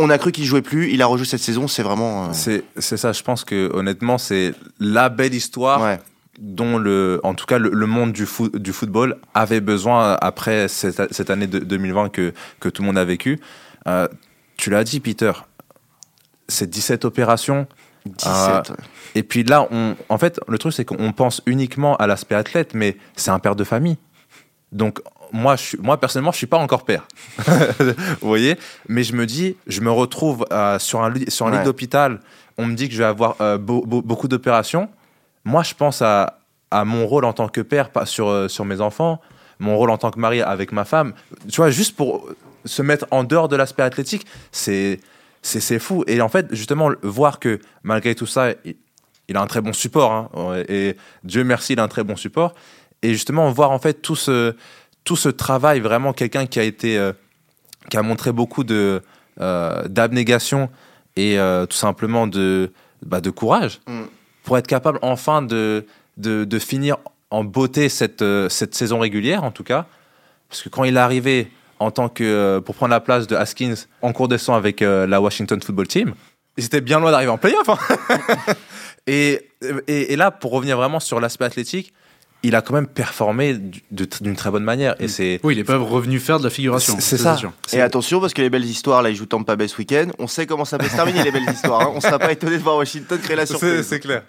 on 0.00 0.10
a 0.10 0.18
cru 0.18 0.32
qu'il 0.32 0.44
jouait 0.44 0.62
plus, 0.62 0.90
il 0.90 1.02
a 1.02 1.06
rejoué 1.06 1.26
cette 1.26 1.40
saison, 1.40 1.68
c'est 1.68 1.82
vraiment. 1.82 2.30
Euh, 2.30 2.60
c'est 2.76 2.96
ça, 2.96 3.12
je 3.12 3.22
pense 3.22 3.44
que 3.44 3.70
honnêtement, 3.72 4.18
c'est 4.18 4.54
la 4.78 5.08
belle 5.08 5.34
histoire. 5.34 5.98
dont 6.38 6.78
le, 6.78 7.20
en 7.22 7.34
tout 7.34 7.44
cas 7.44 7.58
le, 7.58 7.86
monde 7.86 8.12
du, 8.12 8.26
du 8.54 8.72
football 8.72 9.18
avait 9.34 9.60
besoin 9.60 10.16
après 10.22 10.68
cette, 10.68 11.28
année 11.28 11.46
de 11.46 11.58
2020 11.58 12.08
que, 12.08 12.32
que 12.60 12.68
tout 12.70 12.82
le 12.82 12.86
monde 12.86 12.98
a 12.98 13.04
vécu. 13.04 13.38
Euh, 13.86 14.08
tu 14.56 14.70
l'as 14.70 14.84
dit, 14.84 15.00
Peter, 15.00 15.32
c'est 16.48 16.70
17 16.70 17.04
opérations. 17.04 17.66
17. 18.06 18.30
Euh, 18.30 18.62
et 19.14 19.22
puis 19.22 19.44
là, 19.44 19.68
on, 19.70 19.96
en 20.08 20.16
fait, 20.16 20.40
le 20.48 20.56
truc, 20.56 20.72
c'est 20.72 20.86
qu'on 20.86 21.12
pense 21.12 21.42
uniquement 21.44 21.96
à 21.96 22.06
l'aspect 22.06 22.34
athlète, 22.34 22.72
mais 22.72 22.96
c'est 23.16 23.30
un 23.30 23.38
père 23.38 23.56
de 23.56 23.64
famille. 23.64 23.98
Donc, 24.72 25.00
moi, 25.32 25.56
je, 25.56 25.76
moi 25.78 25.98
personnellement, 25.98 26.32
je 26.32 26.38
suis 26.38 26.46
pas 26.46 26.58
encore 26.58 26.84
père. 26.84 27.06
Vous 28.20 28.28
voyez? 28.28 28.56
Mais 28.88 29.02
je 29.02 29.14
me 29.14 29.26
dis, 29.26 29.56
je 29.66 29.80
me 29.80 29.90
retrouve 29.90 30.46
euh, 30.52 30.78
sur 30.78 31.02
un, 31.02 31.12
sur 31.28 31.46
un 31.46 31.50
lit 31.58 31.64
d'hôpital. 31.64 32.20
On 32.58 32.66
me 32.66 32.74
dit 32.74 32.88
que 32.88 32.94
je 32.94 32.98
vais 32.98 33.04
avoir 33.04 33.36
euh, 33.40 33.58
beaucoup 33.58 34.28
d'opérations. 34.28 34.88
Moi, 35.44 35.62
je 35.62 35.74
pense 35.74 36.02
à, 36.02 36.38
à, 36.70 36.84
mon 36.84 37.06
rôle 37.06 37.24
en 37.24 37.32
tant 37.32 37.48
que 37.48 37.60
père 37.60 37.90
pas 37.90 38.06
sur, 38.06 38.28
euh, 38.28 38.48
sur 38.48 38.64
mes 38.64 38.80
enfants, 38.80 39.20
mon 39.58 39.76
rôle 39.76 39.90
en 39.90 39.98
tant 39.98 40.10
que 40.10 40.18
mari 40.18 40.42
avec 40.42 40.72
ma 40.72 40.84
femme. 40.84 41.14
Tu 41.50 41.56
vois, 41.56 41.70
juste 41.70 41.96
pour 41.96 42.28
se 42.64 42.82
mettre 42.82 43.06
en 43.10 43.24
dehors 43.24 43.48
de 43.48 43.56
l'aspect 43.56 43.82
athlétique, 43.82 44.26
c'est 44.52 45.00
c'est 45.42 45.78
fou. 45.78 46.04
Et 46.06 46.20
en 46.20 46.28
fait, 46.28 46.48
justement, 46.50 46.90
voir 47.02 47.38
que 47.38 47.60
malgré 47.82 48.14
tout 48.14 48.26
ça, 48.26 48.48
il, 49.28 49.36
a 49.36 49.40
un 49.40 49.46
très 49.46 49.62
bon 49.62 49.72
support. 49.72 50.12
Hein, 50.12 50.62
et 50.68 50.96
Dieu 51.24 51.44
merci, 51.44 51.72
il 51.72 51.80
a 51.80 51.82
un 51.82 51.88
très 51.88 52.04
bon 52.04 52.14
support. 52.14 52.54
Et 53.02 53.12
justement, 53.12 53.50
voir 53.50 53.70
en 53.70 53.78
fait 53.78 54.02
tout 54.02 54.16
ce 54.16 54.54
tout 55.04 55.16
ce 55.16 55.28
travail, 55.28 55.80
vraiment 55.80 56.12
quelqu'un 56.12 56.46
qui 56.46 56.58
a 56.58 56.62
été, 56.62 56.98
euh, 56.98 57.12
qui 57.88 57.96
a 57.96 58.02
montré 58.02 58.32
beaucoup 58.32 58.64
de 58.64 59.02
euh, 59.40 59.88
d'abnégation 59.88 60.70
et 61.16 61.38
euh, 61.38 61.66
tout 61.66 61.76
simplement 61.76 62.26
de, 62.26 62.72
bah, 63.04 63.20
de 63.20 63.30
courage 63.30 63.80
mm. 63.86 64.02
pour 64.44 64.58
être 64.58 64.66
capable 64.66 64.98
enfin 65.02 65.42
de, 65.42 65.86
de, 66.16 66.44
de, 66.44 66.58
finir 66.58 66.98
en 67.30 67.44
beauté 67.44 67.88
cette, 67.88 68.24
cette 68.48 68.74
saison 68.74 68.98
régulière, 68.98 69.44
en 69.44 69.50
tout 69.50 69.64
cas. 69.64 69.86
Parce 70.48 70.62
que 70.62 70.68
quand 70.68 70.84
il 70.84 70.96
est 70.96 71.00
arrivé 71.00 71.50
en 71.78 71.90
tant 71.90 72.08
que 72.08 72.58
pour 72.58 72.74
prendre 72.74 72.90
la 72.90 73.00
place 73.00 73.26
de 73.26 73.36
Haskins 73.36 73.74
en 74.02 74.12
cours 74.12 74.28
de 74.28 74.36
sang 74.36 74.54
avec 74.54 74.80
la 74.80 75.20
Washington 75.20 75.62
Football 75.62 75.86
Team, 75.86 76.14
ils 76.56 76.64
étaient 76.64 76.80
bien 76.80 77.00
loin 77.00 77.10
d'arriver 77.10 77.30
en 77.30 77.38
playoff. 77.38 77.68
Hein. 77.68 77.78
et, 79.06 79.48
et, 79.86 80.12
et, 80.12 80.16
là, 80.16 80.30
pour 80.30 80.50
revenir 80.50 80.76
vraiment 80.76 81.00
sur 81.00 81.20
l'aspect 81.20 81.44
athlétique, 81.44 81.94
il 82.42 82.54
a 82.54 82.62
quand 82.62 82.74
même 82.74 82.86
performé 82.86 83.58
d'une 83.90 84.36
très 84.36 84.50
bonne 84.50 84.64
manière. 84.64 84.94
Et 85.00 85.04
mm. 85.04 85.08
c'est 85.08 85.40
oui, 85.42 85.54
il 85.54 85.58
est 85.58 85.64
pas 85.64 85.76
revenu 85.76 86.18
faire 86.18 86.38
de 86.38 86.44
la 86.44 86.50
figuration. 86.50 86.96
C'est 86.98 87.18
ça. 87.18 87.36
Et 87.72 87.80
attention, 87.80 88.20
parce 88.20 88.32
que 88.32 88.42
les 88.42 88.50
belles 88.50 88.64
histoires, 88.64 89.02
là, 89.02 89.10
ils 89.10 89.16
jouent 89.16 89.26
Tampa 89.26 89.56
Bay 89.56 89.68
ce 89.68 89.76
week-end. 89.76 90.08
On 90.18 90.26
sait 90.26 90.46
comment 90.46 90.64
ça 90.64 90.78
peut 90.78 90.88
se 90.88 90.94
terminer, 90.94 91.22
les 91.22 91.30
belles 91.30 91.50
histoires. 91.52 91.82
Hein. 91.82 91.92
On 91.94 92.00
sera 92.00 92.18
pas 92.18 92.32
étonné 92.32 92.56
de 92.56 92.62
voir 92.62 92.76
Washington 92.76 93.18
créer 93.18 93.36
la 93.36 93.46
surprise. 93.46 93.82
C'est 93.82 94.00
clair. 94.00 94.22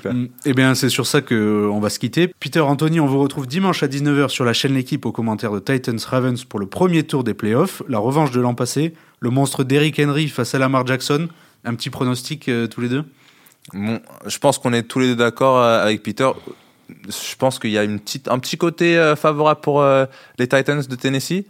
clair. 0.00 0.14
Mm. 0.14 0.28
Eh 0.44 0.52
bien, 0.52 0.74
c'est 0.74 0.88
sur 0.88 1.06
ça 1.06 1.20
qu'on 1.20 1.80
va 1.80 1.90
se 1.90 1.98
quitter. 1.98 2.28
Peter 2.38 2.60
Anthony, 2.60 3.00
on 3.00 3.06
vous 3.06 3.20
retrouve 3.20 3.46
dimanche 3.46 3.82
à 3.82 3.86
19h 3.86 4.28
sur 4.28 4.44
la 4.44 4.52
chaîne 4.52 4.74
L'équipe 4.74 5.06
aux 5.06 5.12
commentaires 5.12 5.52
de 5.52 5.60
Titans 5.60 6.00
Ravens 6.04 6.44
pour 6.44 6.58
le 6.58 6.66
premier 6.66 7.04
tour 7.04 7.22
des 7.22 7.34
playoffs, 7.34 7.82
la 7.88 7.98
revanche 7.98 8.32
de 8.32 8.40
l'an 8.40 8.54
passé, 8.54 8.94
le 9.20 9.30
monstre 9.30 9.62
d'Eric 9.62 10.00
Henry 10.00 10.28
face 10.28 10.54
à 10.54 10.58
Lamar 10.58 10.86
Jackson. 10.86 11.28
Un 11.64 11.74
petit 11.74 11.90
pronostic 11.90 12.48
euh, 12.48 12.66
tous 12.66 12.80
les 12.80 12.88
deux? 12.88 13.04
Bon, 13.72 14.00
Je 14.26 14.38
pense 14.38 14.58
qu'on 14.58 14.72
est 14.72 14.82
tous 14.82 14.98
les 14.98 15.08
deux 15.08 15.16
d'accord 15.16 15.58
euh, 15.58 15.82
avec 15.82 16.02
Peter 16.02 16.28
je 17.08 17.36
pense 17.36 17.58
qu'il 17.58 17.70
y 17.70 17.78
a 17.78 17.82
un 17.82 18.38
petit 18.38 18.56
côté 18.56 18.98
euh, 18.98 19.16
favorable 19.16 19.60
pour 19.60 19.82
euh, 19.82 20.06
les 20.38 20.48
Titans 20.48 20.82
de 20.82 20.96
Tennessee. 20.96 21.44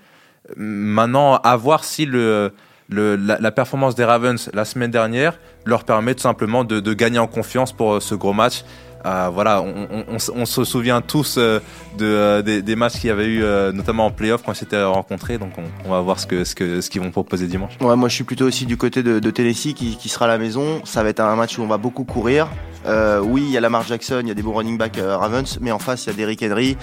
Maintenant, 0.57 1.37
à 1.37 1.57
voir 1.57 1.85
si 1.85 2.07
la, 2.07 3.51
performance 3.53 3.95
des 3.95 4.05
Ravens 4.05 4.51
la 4.53 4.65
semaine 4.65 4.91
dernière 4.91 5.39
leur 5.65 5.85
permet 5.85 6.15
tout 6.15 6.23
simplement 6.23 6.65
de, 6.65 6.93
gagner 6.93 7.19
en 7.19 7.27
confiance 7.27 7.73
pour 7.73 7.95
euh, 7.95 8.01
ce 8.01 8.15
gros 8.15 8.33
match. 8.33 8.65
Voilà, 9.05 9.63
on, 9.63 10.47
se 10.47 10.65
souvient 10.65 11.03
tous 11.03 11.37
de, 11.37 12.41
des, 12.41 12.63
des 12.63 12.75
matchs 12.75 12.95
qu'il 12.95 13.09
y 13.09 13.11
avait 13.11 13.27
eu, 13.27 13.43
notamment 13.75 14.07
en 14.07 14.11
playoff 14.11 14.43
quand 14.43 14.53
ils 14.53 14.57
s'étaient 14.57 14.83
rencontrés. 14.83 15.37
Donc, 15.37 15.51
on, 15.85 15.91
va 15.91 16.01
voir 16.01 16.19
ce 16.19 16.89
qu'ils 16.89 17.03
vont 17.03 17.11
proposer 17.11 17.47
dimanche. 17.47 17.75
Ouais, 17.83 17.97
moi 17.97 18.09
je 18.09 18.15
suis 18.15 18.25
plutôt 18.25 18.47
aussi 18.47 18.65
du 18.65 18.79
côté 18.79 19.03
de, 19.03 19.19
de 19.19 19.31
Tennessee 19.31 19.75
qui, 19.75 19.99
qui 19.99 20.09
sera 20.09 20.25
à 20.25 20.29
la 20.29 20.39
maison. 20.39 20.81
Ça 20.87 21.03
va 21.03 21.11
être 21.11 21.21
un 21.21 21.37
match 21.37 21.59
où 21.59 21.63
on 21.63 21.67
va 21.67 21.77
beaucoup 21.77 22.05
courir. 22.05 22.49
Euh, 22.87 23.21
oui, 23.21 23.43
il 23.45 23.51
y 23.51 23.57
a 23.57 23.61
Lamar 23.61 23.83
Jackson, 23.87 24.21
il 24.23 24.29
y 24.29 24.31
a 24.31 24.35
des 24.35 24.43
bons 24.43 24.53
running 24.55 24.77
backs 24.79 24.99
euh, 24.99 25.17
Ravens, 25.17 25.59
mais 25.61 25.73
en 25.73 25.79
face 25.79 26.05
il 26.05 26.11
y 26.11 26.13
a 26.13 26.17
Derrick 26.17 26.43
Henry. 26.43 26.77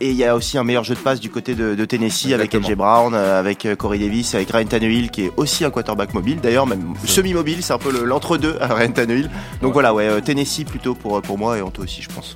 Et 0.00 0.10
il 0.10 0.16
y 0.16 0.24
a 0.24 0.34
aussi 0.34 0.58
un 0.58 0.64
meilleur 0.64 0.82
jeu 0.82 0.94
de 0.94 1.00
passe 1.00 1.20
du 1.20 1.30
côté 1.30 1.54
de, 1.54 1.74
de 1.76 1.84
Tennessee 1.84 2.32
Exactement. 2.32 2.62
avec 2.64 2.70
AJ 2.72 2.76
Brown, 2.76 3.14
euh, 3.14 3.38
avec 3.38 3.68
Corey 3.78 3.98
Davis, 3.98 4.34
avec 4.34 4.50
Ryan 4.50 4.64
Tannehill 4.64 5.10
qui 5.10 5.26
est 5.26 5.32
aussi 5.36 5.64
un 5.64 5.70
quarterback 5.70 6.12
mobile. 6.14 6.40
D'ailleurs, 6.42 6.66
même 6.66 6.94
semi-mobile, 7.04 7.58
c'est 7.62 7.72
un 7.72 7.78
peu 7.78 7.92
le- 7.92 8.04
l'entre-deux 8.04 8.56
à 8.60 8.74
Ryan 8.74 8.90
Tannehill. 8.90 9.30
Donc 9.60 9.68
Ouais. 9.68 9.72
voilà, 9.74 9.94
ouais, 9.94 10.20
Tennessee 10.22 10.64
plutôt 10.64 10.94
pour, 10.94 11.22
pour 11.22 11.38
moi 11.38 11.56
et 11.58 11.62
Anto 11.62 11.82
aussi, 11.82 12.02
je 12.02 12.08
pense. 12.08 12.34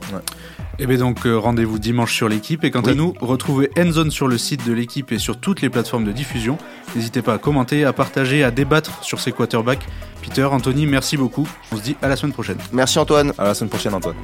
Et 0.78 0.86
bien 0.86 0.98
donc 0.98 1.26
euh, 1.26 1.38
rendez-vous 1.38 1.78
dimanche 1.78 2.14
sur 2.14 2.28
l'équipe 2.28 2.62
et 2.64 2.70
quant 2.70 2.82
à 2.82 2.94
nous, 2.94 3.14
retrouvez 3.20 3.70
Endzone 3.78 4.10
sur 4.10 4.28
le 4.28 4.36
site 4.36 4.66
de 4.66 4.72
l'équipe 4.72 5.10
et 5.10 5.18
sur 5.18 5.38
toutes 5.38 5.62
les 5.62 5.70
plateformes 5.70 6.04
de 6.04 6.12
diffusion. 6.12 6.58
N'hésitez 6.94 7.22
pas 7.22 7.34
à 7.34 7.38
commenter, 7.38 7.84
à 7.84 7.92
partager, 7.92 8.44
à 8.44 8.50
débattre 8.50 9.02
sur 9.02 9.20
ces 9.20 9.32
quarterbacks. 9.32 9.86
Peter, 10.22 10.44
Anthony, 10.44 10.86
merci 10.86 11.16
beaucoup. 11.16 11.48
On 11.72 11.76
se 11.76 11.82
dit 11.82 11.96
à 12.02 12.08
la 12.08 12.16
semaine 12.16 12.32
prochaine. 12.32 12.58
Merci 12.72 12.98
Antoine. 12.98 13.32
À 13.38 13.44
la 13.44 13.54
semaine 13.54 13.70
prochaine, 13.70 13.94
Antoine. 13.94 14.16